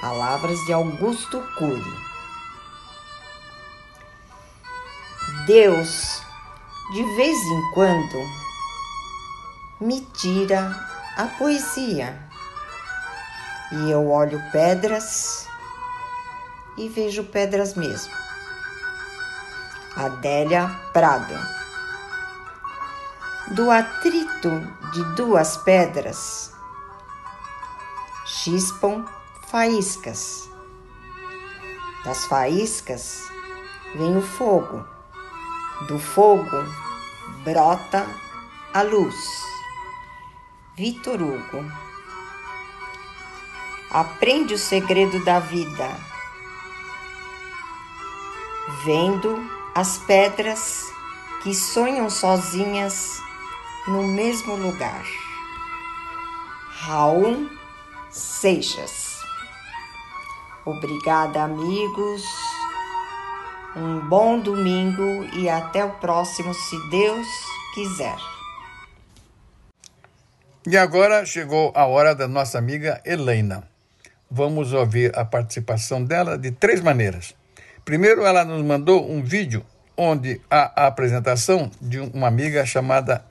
Palavras 0.00 0.58
de 0.64 0.72
Augusto 0.72 1.40
Cury. 1.58 2.06
Deus, 5.46 6.22
de 6.94 7.02
vez 7.16 7.36
em 7.36 7.70
quando, 7.74 8.18
me 9.80 10.00
tira 10.00 10.74
a 11.16 11.26
poesia 11.38 12.18
e 13.72 13.90
eu 13.90 14.10
olho 14.10 14.42
pedras 14.50 15.46
e 16.78 16.88
vejo 16.88 17.24
pedras 17.24 17.74
mesmo. 17.74 18.12
Adélia 19.94 20.68
Prado. 20.92 21.65
Do 23.52 23.70
atrito 23.70 24.50
de 24.92 25.04
duas 25.14 25.56
pedras 25.58 26.52
chispam 28.24 29.06
faíscas. 29.46 30.50
Das 32.04 32.24
faíscas 32.26 33.22
vem 33.94 34.16
o 34.16 34.20
fogo. 34.20 34.84
Do 35.86 35.96
fogo 35.96 36.56
brota 37.44 38.04
a 38.74 38.82
luz. 38.82 39.14
Vitor 40.74 41.22
Hugo. 41.22 41.64
Aprende 43.92 44.54
o 44.54 44.58
segredo 44.58 45.24
da 45.24 45.38
vida, 45.38 45.88
vendo 48.84 49.38
as 49.72 49.98
pedras 49.98 50.82
que 51.44 51.54
sonham 51.54 52.10
sozinhas 52.10 53.24
no 53.88 54.02
mesmo 54.06 54.56
lugar. 54.56 55.04
Raul 56.70 57.48
Seixas. 58.10 59.16
Obrigada, 60.64 61.44
amigos. 61.44 62.22
Um 63.76 64.00
bom 64.08 64.38
domingo 64.38 65.24
e 65.34 65.48
até 65.48 65.84
o 65.84 65.90
próximo, 65.90 66.52
se 66.54 66.76
Deus 66.90 67.26
quiser. 67.74 68.16
E 70.66 70.76
agora 70.76 71.24
chegou 71.24 71.70
a 71.74 71.86
hora 71.86 72.14
da 72.14 72.26
nossa 72.26 72.58
amiga 72.58 73.00
Helena. 73.04 73.68
Vamos 74.28 74.72
ouvir 74.72 75.16
a 75.16 75.24
participação 75.24 76.02
dela 76.02 76.36
de 76.36 76.50
três 76.50 76.80
maneiras. 76.80 77.34
Primeiro, 77.84 78.24
ela 78.26 78.44
nos 78.44 78.64
mandou 78.64 79.08
um 79.08 79.22
vídeo 79.22 79.64
onde 79.96 80.40
há 80.50 80.84
a 80.84 80.86
apresentação 80.88 81.70
de 81.80 82.00
uma 82.00 82.26
amiga 82.26 82.66
chamada 82.66 83.24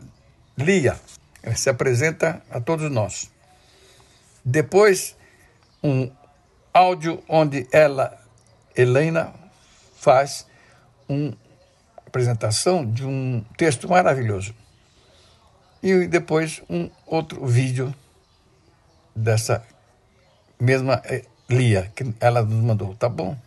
Lia. 0.58 1.00
Ela 1.44 1.56
se 1.56 1.70
apresenta 1.70 2.42
a 2.50 2.60
todos 2.60 2.90
nós. 2.92 3.30
Depois, 4.44 5.16
um 5.84 6.12
áudio 6.74 7.24
onde 7.28 7.68
ela, 7.72 8.20
Helena, 8.76 9.34
faz 9.98 10.46
uma 11.08 11.36
apresentação 12.06 12.86
de 12.86 13.06
um 13.06 13.44
texto 13.58 13.90
maravilhoso. 13.90 14.54
E 15.82 16.08
depois 16.08 16.64
um 16.70 16.90
outro 17.06 17.46
vídeo 17.46 17.94
dessa 19.16 19.64
mesma 20.60 21.02
eh, 21.06 21.24
Lia, 21.50 21.92
que 21.96 22.14
ela 22.20 22.42
nos 22.42 22.64
mandou, 22.64 22.96
tá 22.96 23.08
bom? 23.08 23.38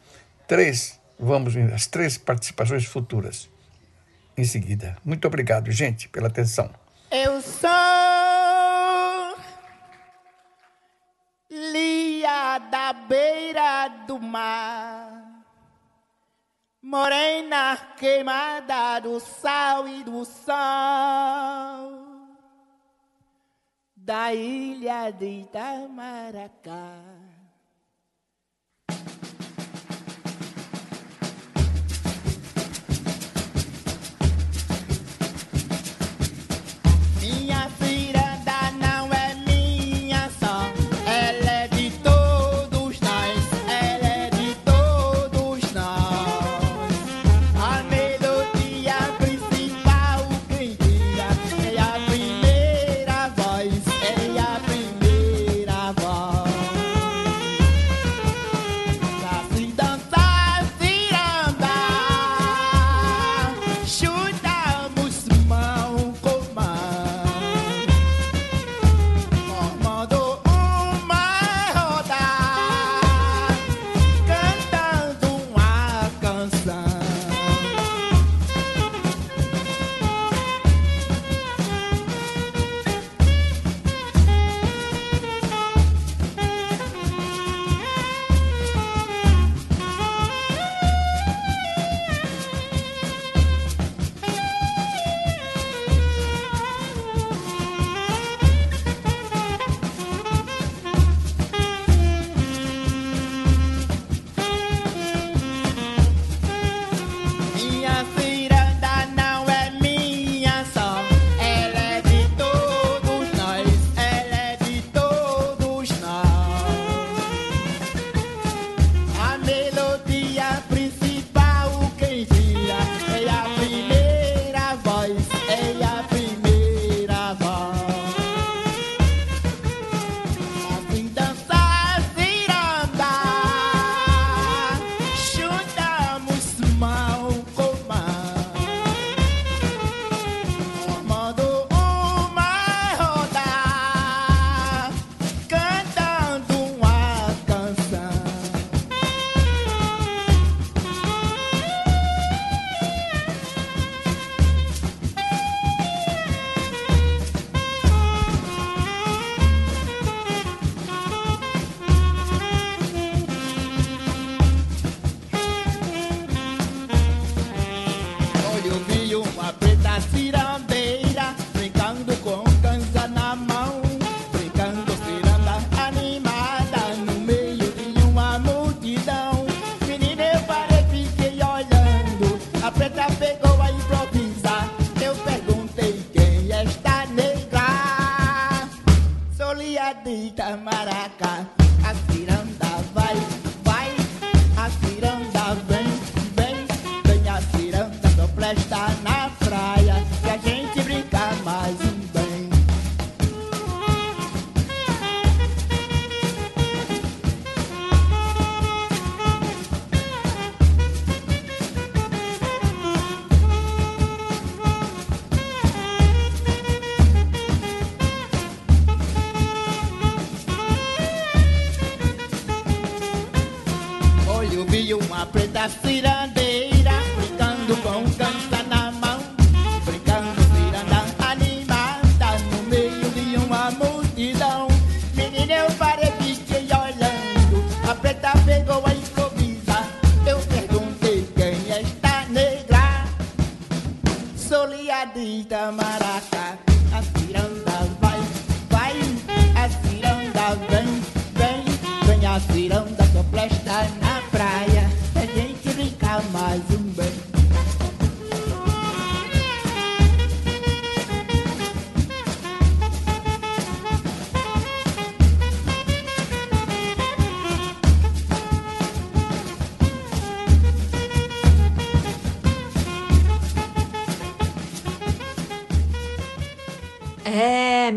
Três, 0.46 1.00
vamos 1.18 1.56
as 1.56 1.86
três 1.86 2.16
participações 2.16 2.84
futuras 2.84 3.48
em 4.36 4.44
seguida. 4.44 4.96
Muito 5.04 5.26
obrigado, 5.26 5.70
gente, 5.72 6.08
pela 6.08 6.28
atenção. 6.28 6.70
Eu 7.10 7.40
sou 7.40 7.68
Lia 11.50 12.58
da 12.58 12.92
beira 12.92 13.88
do 14.06 14.20
mar, 14.20 15.42
morena 16.82 17.76
queimada 17.96 19.00
do 19.00 19.18
sal 19.18 19.88
e 19.88 20.04
do 20.04 20.26
sol, 20.26 20.54
da 23.96 24.34
ilha 24.34 25.10
de 25.10 25.40
Itamaracá. 25.40 27.17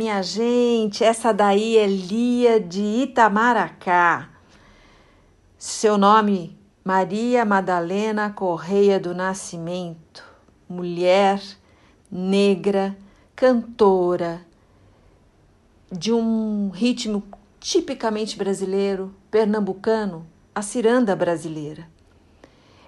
Minha 0.02 0.24
gente, 0.24 1.04
essa 1.04 1.32
daí 1.32 1.78
é 1.78 1.86
Lia 1.86 2.60
de 2.60 2.82
Itamaracá. 2.82 4.32
Seu 5.60 5.96
nome, 5.96 6.58
Maria 6.84 7.46
Madalena 7.46 8.32
Correia 8.32 9.00
do 9.00 9.14
Nascimento, 9.14 10.24
mulher 10.68 11.40
negra, 12.12 12.98
cantora, 13.36 14.42
de 15.92 16.12
um 16.12 16.72
ritmo 16.72 17.24
tipicamente 17.60 18.36
brasileiro, 18.36 19.14
pernambucano, 19.30 20.26
a 20.56 20.64
ciranda 20.64 21.16
brasileira. 21.16 21.88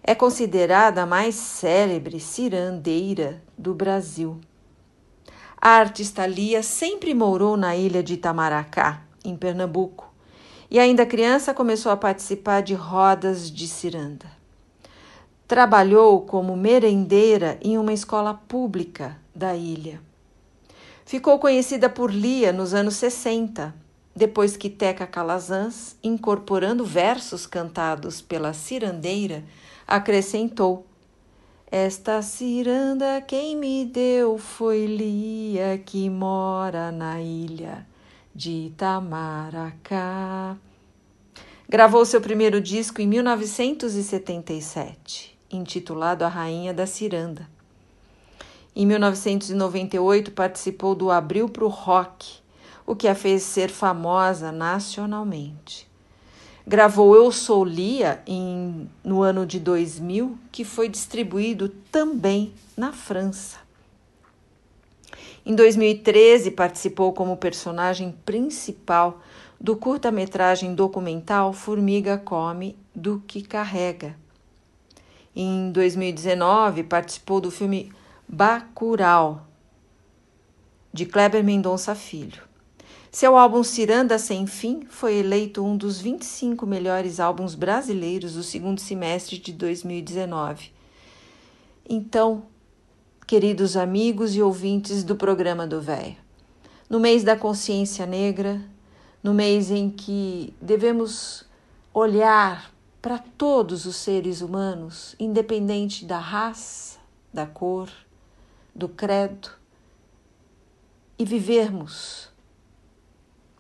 É 0.02 0.16
considerada 0.16 1.04
a 1.04 1.06
mais 1.06 1.36
célebre 1.36 2.20
cirandeira 2.20 3.40
do 3.56 3.76
Brasil. 3.76 4.42
A 5.66 5.78
artista 5.78 6.28
Lia 6.28 6.62
sempre 6.62 7.14
morou 7.14 7.56
na 7.56 7.74
ilha 7.74 8.04
de 8.04 8.16
Itamaracá, 8.16 9.02
em 9.24 9.34
Pernambuco, 9.34 10.14
e 10.70 10.78
ainda 10.78 11.06
criança 11.06 11.54
começou 11.54 11.90
a 11.90 11.96
participar 11.96 12.62
de 12.62 12.74
rodas 12.74 13.50
de 13.50 13.66
ciranda. 13.66 14.26
Trabalhou 15.48 16.20
como 16.20 16.58
merendeira 16.58 17.58
em 17.62 17.78
uma 17.78 17.94
escola 17.94 18.34
pública 18.34 19.18
da 19.34 19.56
ilha. 19.56 20.02
Ficou 21.06 21.40
conhecida 21.40 21.88
por 21.88 22.12
Lia 22.12 22.52
nos 22.52 22.74
anos 22.74 22.96
60, 22.96 23.74
depois 24.14 24.58
que 24.58 24.70
Teca 24.70 25.08
Calazans, 25.08 25.96
incorporando 26.04 26.84
versos 26.84 27.48
cantados 27.48 28.22
pela 28.22 28.52
cirandeira, 28.52 29.46
acrescentou: 29.88 30.86
Esta 31.76 32.22
ciranda 32.22 33.20
quem 33.20 33.58
me 33.58 33.84
deu 33.84 34.38
foi 34.38 34.86
Lia, 34.86 35.82
que 35.84 36.08
mora 36.08 36.92
na 36.92 37.20
ilha 37.20 37.88
de 38.36 38.68
Itamaracá. 38.68 40.56
Gravou 41.68 42.06
seu 42.06 42.22
primeiro 42.22 42.62
disco 42.62 43.02
em 43.02 43.08
1977, 43.08 45.36
intitulado 45.50 46.24
A 46.24 46.28
Rainha 46.28 46.76
da 46.76 46.86
Ciranda. 46.86 47.50
Em 48.76 48.86
1998 48.86 50.32
participou 50.32 50.94
do 50.94 51.10
Abril 51.10 51.50
pro 51.50 51.70
Rock, 51.70 52.36
o 52.86 52.96
que 52.96 53.08
a 53.08 53.16
fez 53.16 53.42
ser 53.42 53.72
famosa 53.72 54.52
nacionalmente. 54.52 55.92
Gravou 56.66 57.14
Eu 57.14 57.30
Sou 57.30 57.66
Lia 57.66 58.24
em, 58.26 58.90
no 59.04 59.22
ano 59.22 59.46
de 59.46 59.60
2000, 59.60 60.40
que 60.50 60.64
foi 60.64 60.88
distribuído 60.88 61.68
também 61.92 62.54
na 62.78 62.94
França. 62.94 63.60
Em 65.46 65.54
2013, 65.54 66.52
participou 66.52 67.12
como 67.12 67.36
personagem 67.36 68.16
principal 68.24 69.22
do 69.60 69.76
curta-metragem 69.76 70.74
documental 70.74 71.52
Formiga 71.52 72.18
Come 72.18 72.78
do 72.96 73.22
que 73.28 73.42
Carrega. 73.42 74.16
Em 75.36 75.70
2019, 75.70 76.84
participou 76.84 77.42
do 77.42 77.52
filme 77.52 77.92
Bacurau, 78.26 79.46
de 80.94 81.06
Kleber 81.06 81.44
Mendonça 81.44 81.94
Filho. 81.94 82.53
Seu 83.14 83.38
álbum 83.38 83.62
Ciranda 83.64 84.18
Sem 84.18 84.48
Fim 84.48 84.88
foi 84.90 85.18
eleito 85.18 85.64
um 85.64 85.78
dos 85.78 86.02
25 86.02 86.66
melhores 86.66 87.20
álbuns 87.20 87.54
brasileiros 87.54 88.34
do 88.34 88.42
segundo 88.42 88.82
semestre 88.82 89.38
de 89.38 89.54
2019. 89.54 90.72
Então, 91.88 92.48
queridos 93.28 93.78
amigos 93.78 94.36
e 94.36 94.42
ouvintes 94.42 95.04
do 95.04 95.16
programa 95.16 95.68
do 95.68 95.80
Véio, 95.80 96.16
no 96.90 97.00
mês 97.00 97.24
da 97.24 97.36
consciência 97.36 98.08
negra, 98.08 98.60
no 99.22 99.32
mês 99.32 99.70
em 99.70 99.92
que 99.92 100.52
devemos 100.60 101.46
olhar 101.94 102.74
para 103.00 103.20
todos 103.20 103.86
os 103.86 103.96
seres 103.96 104.42
humanos, 104.42 105.16
independente 105.20 106.04
da 106.04 106.18
raça, 106.18 106.98
da 107.32 107.46
cor, 107.46 107.92
do 108.74 108.90
credo, 108.90 109.52
e 111.20 111.24
vivermos 111.24 112.33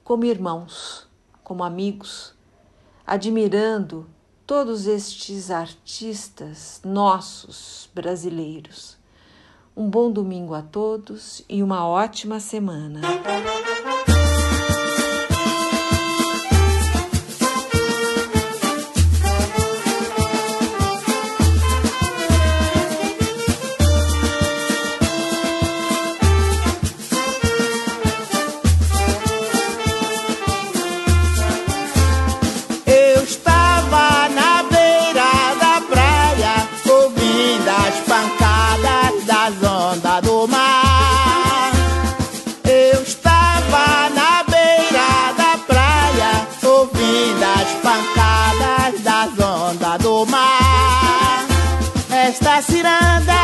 como 0.03 0.25
irmãos, 0.25 1.07
como 1.43 1.63
amigos, 1.63 2.33
admirando 3.05 4.07
todos 4.45 4.85
estes 4.85 5.49
artistas 5.49 6.81
nossos 6.83 7.89
brasileiros. 7.93 8.97
Um 9.75 9.89
bom 9.89 10.11
domingo 10.11 10.53
a 10.53 10.61
todos 10.61 11.43
e 11.49 11.63
uma 11.63 11.87
ótima 11.87 12.39
semana. 12.39 13.01
Ciranda 52.63 53.42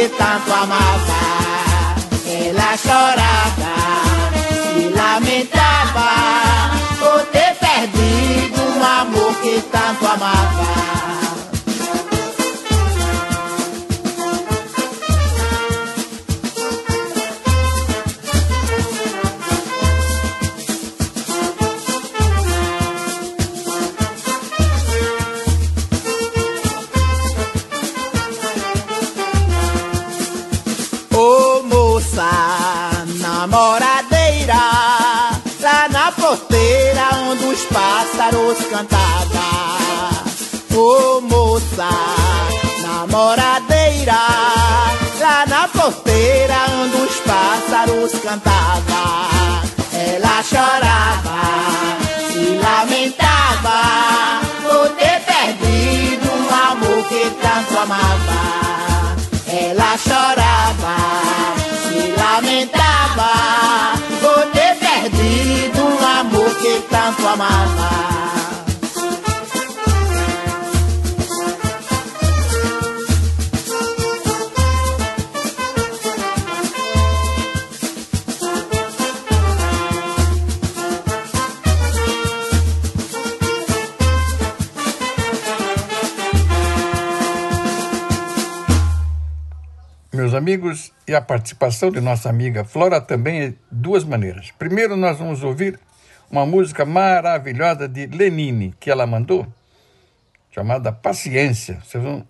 que 0.00 0.08
tanto 0.08 0.50
amava. 0.50 1.20
Ela 2.24 2.74
chorava, 2.78 3.72
se 4.72 4.88
lamentava 4.88 6.08
por 6.98 7.20
ter 7.26 7.54
perdido 7.56 8.62
um 8.62 8.82
amor 8.82 9.34
que 9.42 9.60
tanto 9.70 10.06
amava. 10.06 10.99
Pássaros 38.30 38.58
cantavam. 38.66 40.10
Ô 40.72 41.20
moça, 41.20 41.88
namoradeira, 42.82 44.12
lá 45.20 45.44
na 45.46 45.68
porteira 45.68 46.54
onde 46.80 46.96
os 46.96 47.16
pássaros 47.20 48.12
cantavam. 48.22 49.60
Ela 49.92 50.42
chorava, 50.42 51.40
se 52.32 52.58
lamentava 52.58 53.78
por 54.62 54.88
ter 54.90 55.20
perdido 55.20 56.30
um 56.32 56.70
amor 56.70 57.08
que 57.08 57.30
tanto 57.42 57.78
amava. 57.78 58.40
Ela 59.48 59.98
chorava, 59.98 60.96
se 61.82 62.14
lamentava 62.16 64.09
tanto 66.82 67.26
amava. 67.26 68.10
Meus 90.12 90.34
amigos, 90.34 90.92
e 91.08 91.14
a 91.14 91.20
participação 91.20 91.90
de 91.90 92.00
nossa 92.00 92.28
amiga 92.28 92.62
Flora 92.62 93.00
também 93.00 93.42
é 93.42 93.54
duas 93.70 94.04
maneiras. 94.04 94.50
Primeiro, 94.58 94.94
nós 94.94 95.18
vamos 95.18 95.42
ouvir 95.42 95.80
uma 96.30 96.46
música 96.46 96.84
maravilhosa 96.84 97.88
de 97.88 98.06
Lenine, 98.06 98.72
que 98.78 98.90
ela 98.90 99.06
mandou, 99.06 99.46
chamada 100.50 100.92
Paciência. 100.92 101.80
Vocês 101.84 102.02
vão 102.02 102.26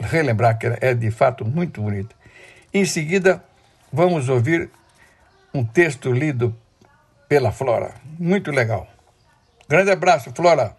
relembrar 0.00 0.58
que 0.58 0.66
é 0.80 0.94
de 0.94 1.10
fato 1.10 1.44
muito 1.44 1.80
bonita. 1.80 2.14
Em 2.74 2.84
seguida, 2.84 3.42
vamos 3.92 4.28
ouvir 4.28 4.70
um 5.54 5.64
texto 5.64 6.12
lido 6.12 6.56
pela 7.28 7.52
Flora. 7.52 7.94
Muito 8.18 8.50
legal. 8.50 8.88
Grande 9.68 9.92
abraço, 9.92 10.32
Flora. 10.34 10.76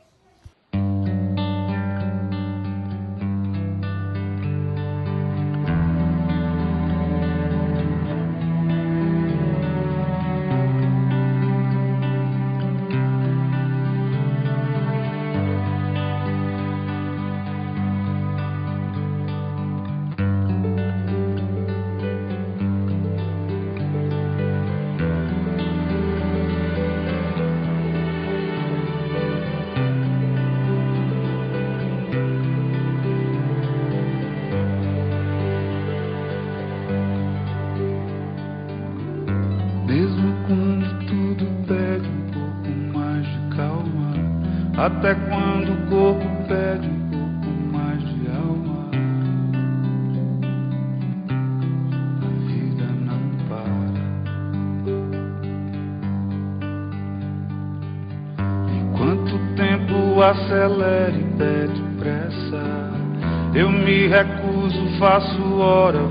Faço 65.62 66.11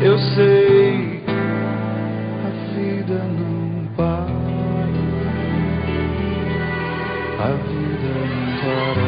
eu 0.00 0.16
sei, 0.18 1.22
a 2.44 2.50
vida 2.72 3.14
não 3.14 3.86
para, 3.96 4.26
a 7.40 7.48
vida 7.66 8.10
não 8.30 8.94
para. 8.94 9.07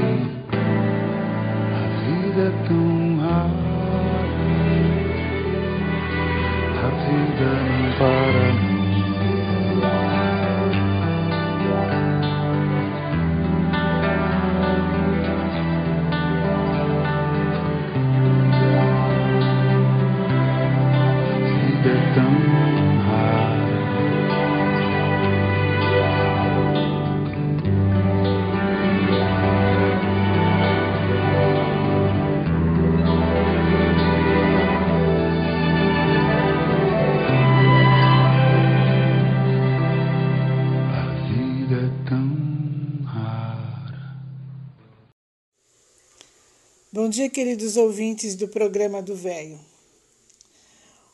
dia, 47.11 47.29
queridos 47.29 47.75
ouvintes 47.75 48.35
do 48.35 48.47
programa 48.47 49.01
do 49.01 49.13
Velho. 49.13 49.59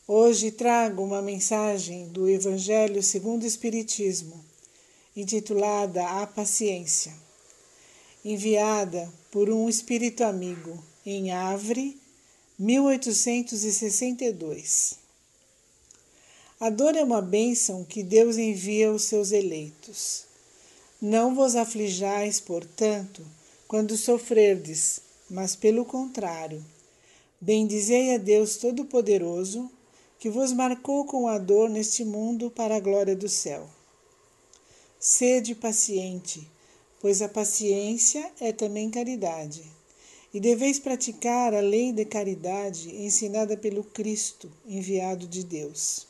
Hoje 0.07 0.51
trago 0.51 1.03
uma 1.03 1.23
mensagem 1.23 2.07
do 2.09 2.29
Evangelho 2.29 3.01
segundo 3.01 3.41
o 3.41 3.47
Espiritismo, 3.47 4.45
intitulada 5.15 6.07
A 6.07 6.27
Paciência, 6.27 7.11
enviada 8.23 9.11
por 9.31 9.49
um 9.49 9.67
espírito 9.67 10.23
amigo 10.23 10.77
em 11.03 11.31
Avre, 11.31 11.99
1862. 12.59 14.99
A 16.59 16.69
dor 16.69 16.95
é 16.95 17.03
uma 17.03 17.23
bênção 17.23 17.83
que 17.83 18.03
Deus 18.03 18.37
envia 18.37 18.89
aos 18.89 19.05
seus 19.05 19.31
eleitos. 19.31 20.25
Não 21.01 21.33
vos 21.33 21.55
aflijais, 21.55 22.39
portanto, 22.39 23.25
quando 23.67 23.97
sofrerdes, 23.97 25.06
mas 25.29 25.55
pelo 25.55 25.85
contrário, 25.85 26.63
bendizei 27.39 28.15
a 28.15 28.17
Deus 28.17 28.57
Todo-Poderoso, 28.57 29.69
que 30.19 30.29
vos 30.29 30.51
marcou 30.51 31.05
com 31.05 31.27
a 31.27 31.37
dor 31.37 31.69
neste 31.69 32.03
mundo 32.03 32.49
para 32.49 32.75
a 32.75 32.79
glória 32.79 33.15
do 33.15 33.29
céu. 33.29 33.69
Sede 34.99 35.53
paciente, 35.53 36.49
pois 36.99 37.21
a 37.21 37.29
paciência 37.29 38.31
é 38.39 38.51
também 38.51 38.89
caridade, 38.89 39.63
e 40.33 40.39
deveis 40.39 40.79
praticar 40.79 41.53
a 41.53 41.59
lei 41.59 41.91
de 41.91 42.03
caridade 42.05 42.95
ensinada 42.95 43.55
pelo 43.55 43.83
Cristo, 43.83 44.51
enviado 44.65 45.27
de 45.27 45.43
Deus. 45.43 46.07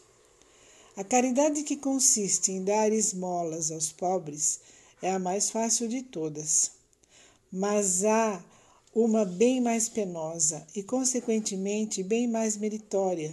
A 0.95 1.03
caridade 1.03 1.61
que 1.63 1.77
consiste 1.77 2.51
em 2.51 2.63
dar 2.63 2.91
esmolas 2.91 3.71
aos 3.71 3.91
pobres 3.91 4.59
é 5.01 5.11
a 5.11 5.19
mais 5.19 5.49
fácil 5.51 5.87
de 5.87 6.01
todas. 6.01 6.71
Mas 7.51 8.03
há 8.03 8.43
uma 8.99 9.23
bem 9.23 9.61
mais 9.61 9.87
penosa 9.87 10.65
e, 10.75 10.81
consequentemente, 10.81 12.01
bem 12.01 12.27
mais 12.27 12.57
meritória, 12.57 13.31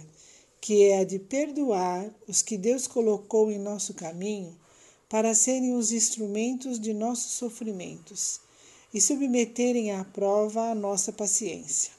que 0.61 0.83
é 0.83 0.99
a 0.99 1.03
de 1.03 1.17
perdoar 1.17 2.07
os 2.27 2.43
que 2.43 2.55
Deus 2.55 2.85
colocou 2.85 3.51
em 3.51 3.57
nosso 3.57 3.95
caminho 3.95 4.55
para 5.09 5.33
serem 5.33 5.73
os 5.73 5.91
instrumentos 5.91 6.79
de 6.79 6.93
nossos 6.93 7.31
sofrimentos 7.31 8.39
e 8.93 9.01
submeterem 9.01 9.91
à 9.91 10.05
prova 10.05 10.69
a 10.69 10.75
nossa 10.75 11.11
paciência. 11.11 11.91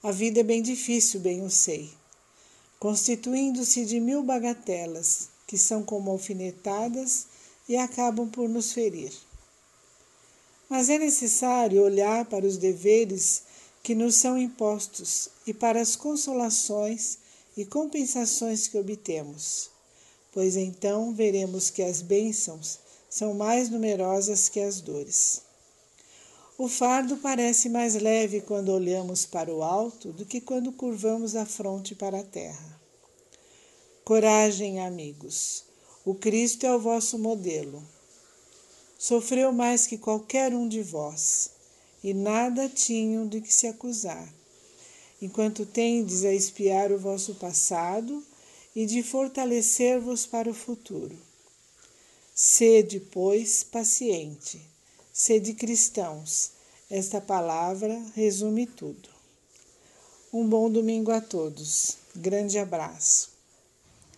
A 0.00 0.12
vida 0.12 0.38
é 0.38 0.44
bem 0.44 0.62
difícil, 0.62 1.18
bem 1.18 1.40
eu 1.40 1.50
sei, 1.50 1.90
constituindo-se 2.78 3.84
de 3.84 3.98
mil 3.98 4.22
bagatelas 4.22 5.30
que 5.48 5.58
são 5.58 5.82
como 5.82 6.12
alfinetadas 6.12 7.26
e 7.68 7.76
acabam 7.76 8.30
por 8.30 8.48
nos 8.48 8.72
ferir. 8.72 9.12
Mas 10.70 10.88
é 10.88 10.98
necessário 10.98 11.82
olhar 11.82 12.26
para 12.26 12.46
os 12.46 12.56
deveres 12.56 13.42
que 13.82 13.92
nos 13.92 14.14
são 14.14 14.38
impostos 14.38 15.28
e 15.44 15.52
para 15.52 15.80
as 15.80 15.96
consolações 15.96 17.18
e 17.56 17.64
compensações 17.64 18.68
que 18.68 18.78
obtemos, 18.78 19.68
pois 20.32 20.56
então 20.56 21.12
veremos 21.12 21.70
que 21.70 21.82
as 21.82 22.00
bênçãos 22.00 22.78
são 23.08 23.34
mais 23.34 23.68
numerosas 23.68 24.48
que 24.48 24.60
as 24.60 24.80
dores. 24.80 25.42
O 26.56 26.68
fardo 26.68 27.16
parece 27.16 27.68
mais 27.68 27.96
leve 27.96 28.40
quando 28.40 28.68
olhamos 28.68 29.26
para 29.26 29.52
o 29.52 29.64
alto 29.64 30.12
do 30.12 30.24
que 30.24 30.40
quando 30.40 30.70
curvamos 30.70 31.34
a 31.34 31.44
fronte 31.44 31.96
para 31.96 32.20
a 32.20 32.24
terra. 32.24 32.80
Coragem, 34.04 34.78
amigos. 34.78 35.64
O 36.04 36.14
Cristo 36.14 36.64
é 36.64 36.72
o 36.72 36.78
vosso 36.78 37.18
modelo. 37.18 37.82
Sofreu 39.02 39.50
mais 39.50 39.86
que 39.86 39.96
qualquer 39.96 40.52
um 40.52 40.68
de 40.68 40.82
vós, 40.82 41.52
e 42.04 42.12
nada 42.12 42.68
tinham 42.68 43.26
de 43.26 43.40
que 43.40 43.50
se 43.50 43.66
acusar, 43.66 44.28
enquanto 45.22 45.64
tendes 45.64 46.22
a 46.22 46.34
espiar 46.34 46.92
o 46.92 46.98
vosso 46.98 47.34
passado 47.36 48.22
e 48.76 48.84
de 48.84 49.02
fortalecer-vos 49.02 50.26
para 50.26 50.50
o 50.50 50.54
futuro. 50.54 51.16
Sede, 52.34 53.00
pois, 53.00 53.64
paciente, 53.64 54.60
sede 55.14 55.54
cristãos. 55.54 56.50
Esta 56.90 57.22
palavra 57.22 57.98
resume 58.14 58.66
tudo. 58.66 59.08
Um 60.30 60.46
bom 60.46 60.70
domingo 60.70 61.10
a 61.10 61.22
todos. 61.22 61.96
Grande 62.14 62.58
abraço. 62.58 63.30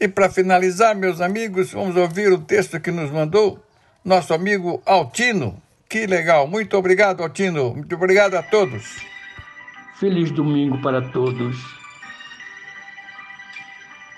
E 0.01 0.09
para 0.09 0.29
finalizar, 0.29 0.97
meus 0.97 1.21
amigos, 1.21 1.71
vamos 1.71 1.95
ouvir 1.95 2.33
o 2.33 2.45
texto 2.45 2.81
que 2.81 2.91
nos 2.91 3.13
mandou 3.13 3.63
nosso 4.05 4.35
amigo 4.35 4.83
Altino. 4.85 5.61
Que 5.89 6.07
legal. 6.07 6.47
Muito 6.47 6.77
obrigado, 6.77 7.23
Altino. 7.23 7.75
Muito 7.75 7.95
obrigado 7.95 8.35
a 8.35 8.43
todos. 8.43 9.01
Feliz 9.97 10.31
domingo 10.31 10.81
para 10.81 11.03
todos. 11.11 11.57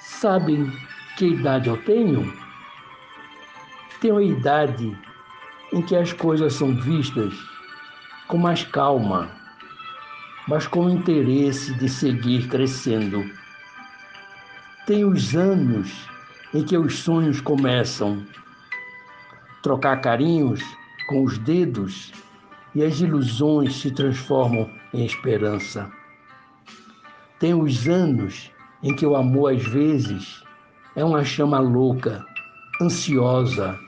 Sabem 0.01 0.73
que 1.17 1.27
idade 1.27 1.69
eu 1.69 1.77
tenho? 1.85 2.33
Tenho 4.01 4.17
a 4.17 4.23
idade 4.23 4.97
em 5.73 5.83
que 5.83 5.97
as 5.97 6.13
coisas 6.13 6.55
são 6.55 6.75
vistas 6.77 7.35
com 8.29 8.39
mais 8.39 8.65
calma, 8.65 9.31
mas 10.49 10.67
com 10.67 10.87
o 10.87 10.91
interesse 10.91 11.75
de 11.75 11.89
seguir 11.89 12.49
crescendo. 12.49 13.25
Tenho 14.87 15.09
os 15.09 15.35
anos 15.35 16.09
em 16.53 16.63
que 16.65 16.77
os 16.77 16.99
sonhos 17.01 17.41
começam, 17.41 18.25
trocar 19.65 20.03
carinhos 20.03 20.63
com 21.09 21.25
os 21.25 21.39
dedos 21.39 22.13
e 22.75 22.85
as 22.85 23.01
ilusões 23.01 23.75
se 23.77 23.91
transformam 23.91 24.71
em 24.93 25.07
esperança. 25.07 25.91
Tenho 27.41 27.63
os 27.63 27.89
anos 27.89 28.53
em 28.83 28.95
que 28.95 29.07
o 29.07 29.17
amor 29.17 29.55
às 29.55 29.65
vezes 29.65 30.45
é 30.95 31.03
uma 31.03 31.25
chama 31.25 31.59
louca, 31.59 32.23
ansiosa, 32.81 33.79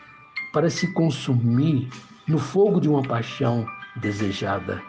para 0.50 0.70
se 0.70 0.90
consumir 0.94 1.90
no 2.26 2.38
fogo 2.38 2.80
de 2.80 2.88
uma 2.88 3.02
paixão 3.02 3.66
desejada. 3.96 4.82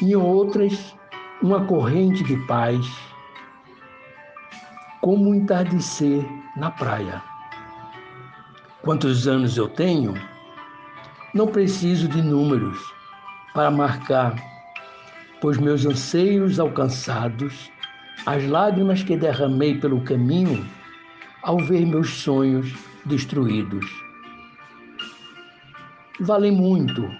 Em 0.00 0.14
outras, 0.14 0.94
uma 1.42 1.64
corrente 1.64 2.22
de 2.22 2.36
paz, 2.46 2.86
como 5.00 5.30
um 5.30 5.34
entardecer 5.34 6.24
na 6.56 6.70
praia. 6.70 7.35
Quantos 8.86 9.26
anos 9.26 9.56
eu 9.56 9.68
tenho? 9.68 10.14
Não 11.34 11.48
preciso 11.48 12.06
de 12.06 12.22
números 12.22 12.78
para 13.52 13.68
marcar, 13.68 14.32
pois 15.40 15.58
meus 15.58 15.84
anseios 15.84 16.60
alcançados, 16.60 17.68
as 18.26 18.46
lágrimas 18.46 19.02
que 19.02 19.16
derramei 19.16 19.76
pelo 19.80 20.00
caminho, 20.02 20.64
ao 21.42 21.58
ver 21.58 21.84
meus 21.84 22.10
sonhos 22.10 22.72
destruídos. 23.04 23.84
Valem 26.20 26.52
muito 26.52 27.10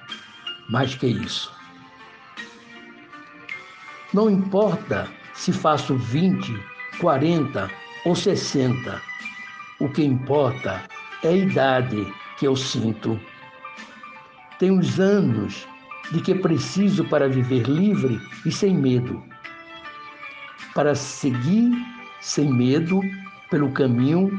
mais 0.71 0.95
que 0.95 1.09
isso. 1.09 1.53
Não 4.14 4.31
importa 4.31 5.09
se 5.35 5.53
faço 5.53 5.97
20, 5.97 6.62
40 7.01 7.69
ou 8.05 8.14
60, 8.14 9.03
o 9.81 9.89
que 9.89 10.05
importa 10.05 10.81
é 10.93 10.95
a 11.25 11.31
idade 11.31 12.07
que 12.39 12.47
eu 12.47 12.57
sinto. 12.57 13.19
Tenho 14.59 14.79
os 14.79 14.99
anos 15.01 15.67
de 16.12 16.21
que 16.21 16.35
preciso 16.35 17.05
para 17.05 17.29
viver 17.29 17.67
livre 17.69 18.21
e 18.45 18.53
sem 18.53 18.75
medo. 18.75 19.23
Para 20.75 20.95
seguir 20.95 21.73
sem 22.21 22.53
medo 22.53 23.01
pelo 23.51 23.71
caminho, 23.73 24.31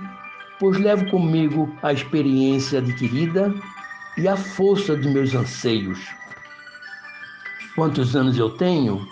pois 0.60 0.78
levo 0.78 1.10
comigo 1.10 1.74
a 1.84 1.94
experiência 1.94 2.80
adquirida 2.80 3.54
e 4.18 4.28
a 4.28 4.36
força 4.36 4.96
de 4.96 5.08
meus 5.10 5.34
anseios. 5.34 6.00
Quantos 7.76 8.16
anos 8.16 8.38
eu 8.38 8.50
tenho? 8.52 9.08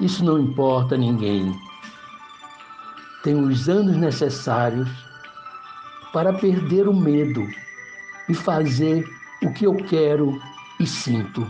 Isso 0.00 0.24
não 0.24 0.38
importa 0.38 0.94
a 0.94 0.98
ninguém. 0.98 1.54
Tenho 3.22 3.46
os 3.46 3.68
anos 3.68 3.96
necessários 3.96 5.05
para 6.16 6.32
perder 6.32 6.88
o 6.88 6.94
medo 6.94 7.46
e 8.26 8.32
fazer 8.32 9.06
o 9.42 9.52
que 9.52 9.66
eu 9.66 9.74
quero 9.74 10.40
e 10.80 10.86
sinto. 10.86 11.46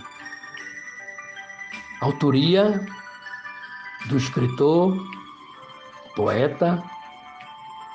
Autoria 2.01 2.85
do 4.09 4.17
escritor, 4.17 4.99
poeta 6.17 6.83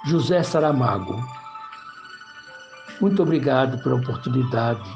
José 0.05 0.41
Saramago. 0.43 1.22
Muito 3.01 3.22
obrigado 3.22 3.84
pela 3.84 3.95
oportunidade 3.95 4.89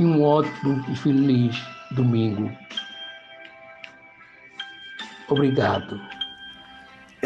e 0.00 0.04
um 0.04 0.20
ótimo 0.20 0.84
e 0.88 0.96
feliz 0.96 1.56
domingo. 1.92 2.50
Obrigado. 5.28 6.19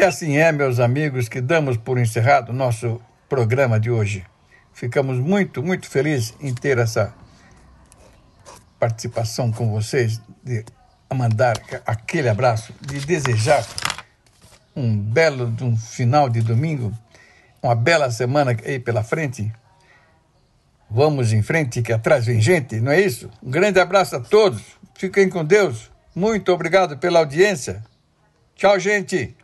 Assim 0.05 0.37
é, 0.37 0.51
meus 0.51 0.79
amigos, 0.79 1.27
que 1.27 1.41
damos 1.41 1.77
por 1.77 1.97
encerrado 1.97 2.53
nosso 2.53 3.01
programa 3.27 3.79
de 3.79 3.89
hoje. 3.89 4.23
Ficamos 4.71 5.17
muito, 5.17 5.63
muito 5.63 5.89
felizes 5.89 6.31
em 6.39 6.53
ter 6.53 6.77
essa 6.77 7.11
participação 8.79 9.51
com 9.51 9.71
vocês, 9.71 10.21
de 10.43 10.63
mandar 11.11 11.59
aquele 11.87 12.29
abraço, 12.29 12.71
de 12.79 13.03
desejar 13.03 13.65
um 14.75 14.95
belo 14.95 15.51
um 15.59 15.75
final 15.75 16.29
de 16.29 16.41
domingo, 16.41 16.93
uma 17.63 17.73
bela 17.73 18.11
semana 18.11 18.55
aí 18.63 18.79
pela 18.79 19.03
frente. 19.03 19.51
Vamos 20.87 21.33
em 21.33 21.41
frente, 21.41 21.81
que 21.81 21.91
atrás 21.91 22.27
vem 22.27 22.39
gente, 22.39 22.79
não 22.79 22.91
é 22.91 23.01
isso? 23.01 23.27
Um 23.41 23.49
grande 23.49 23.79
abraço 23.79 24.17
a 24.17 24.19
todos. 24.19 24.61
Fiquem 24.93 25.27
com 25.27 25.43
Deus. 25.43 25.89
Muito 26.13 26.53
obrigado 26.53 26.95
pela 26.95 27.17
audiência. 27.17 27.83
Tchau, 28.55 28.79
gente. 28.79 29.35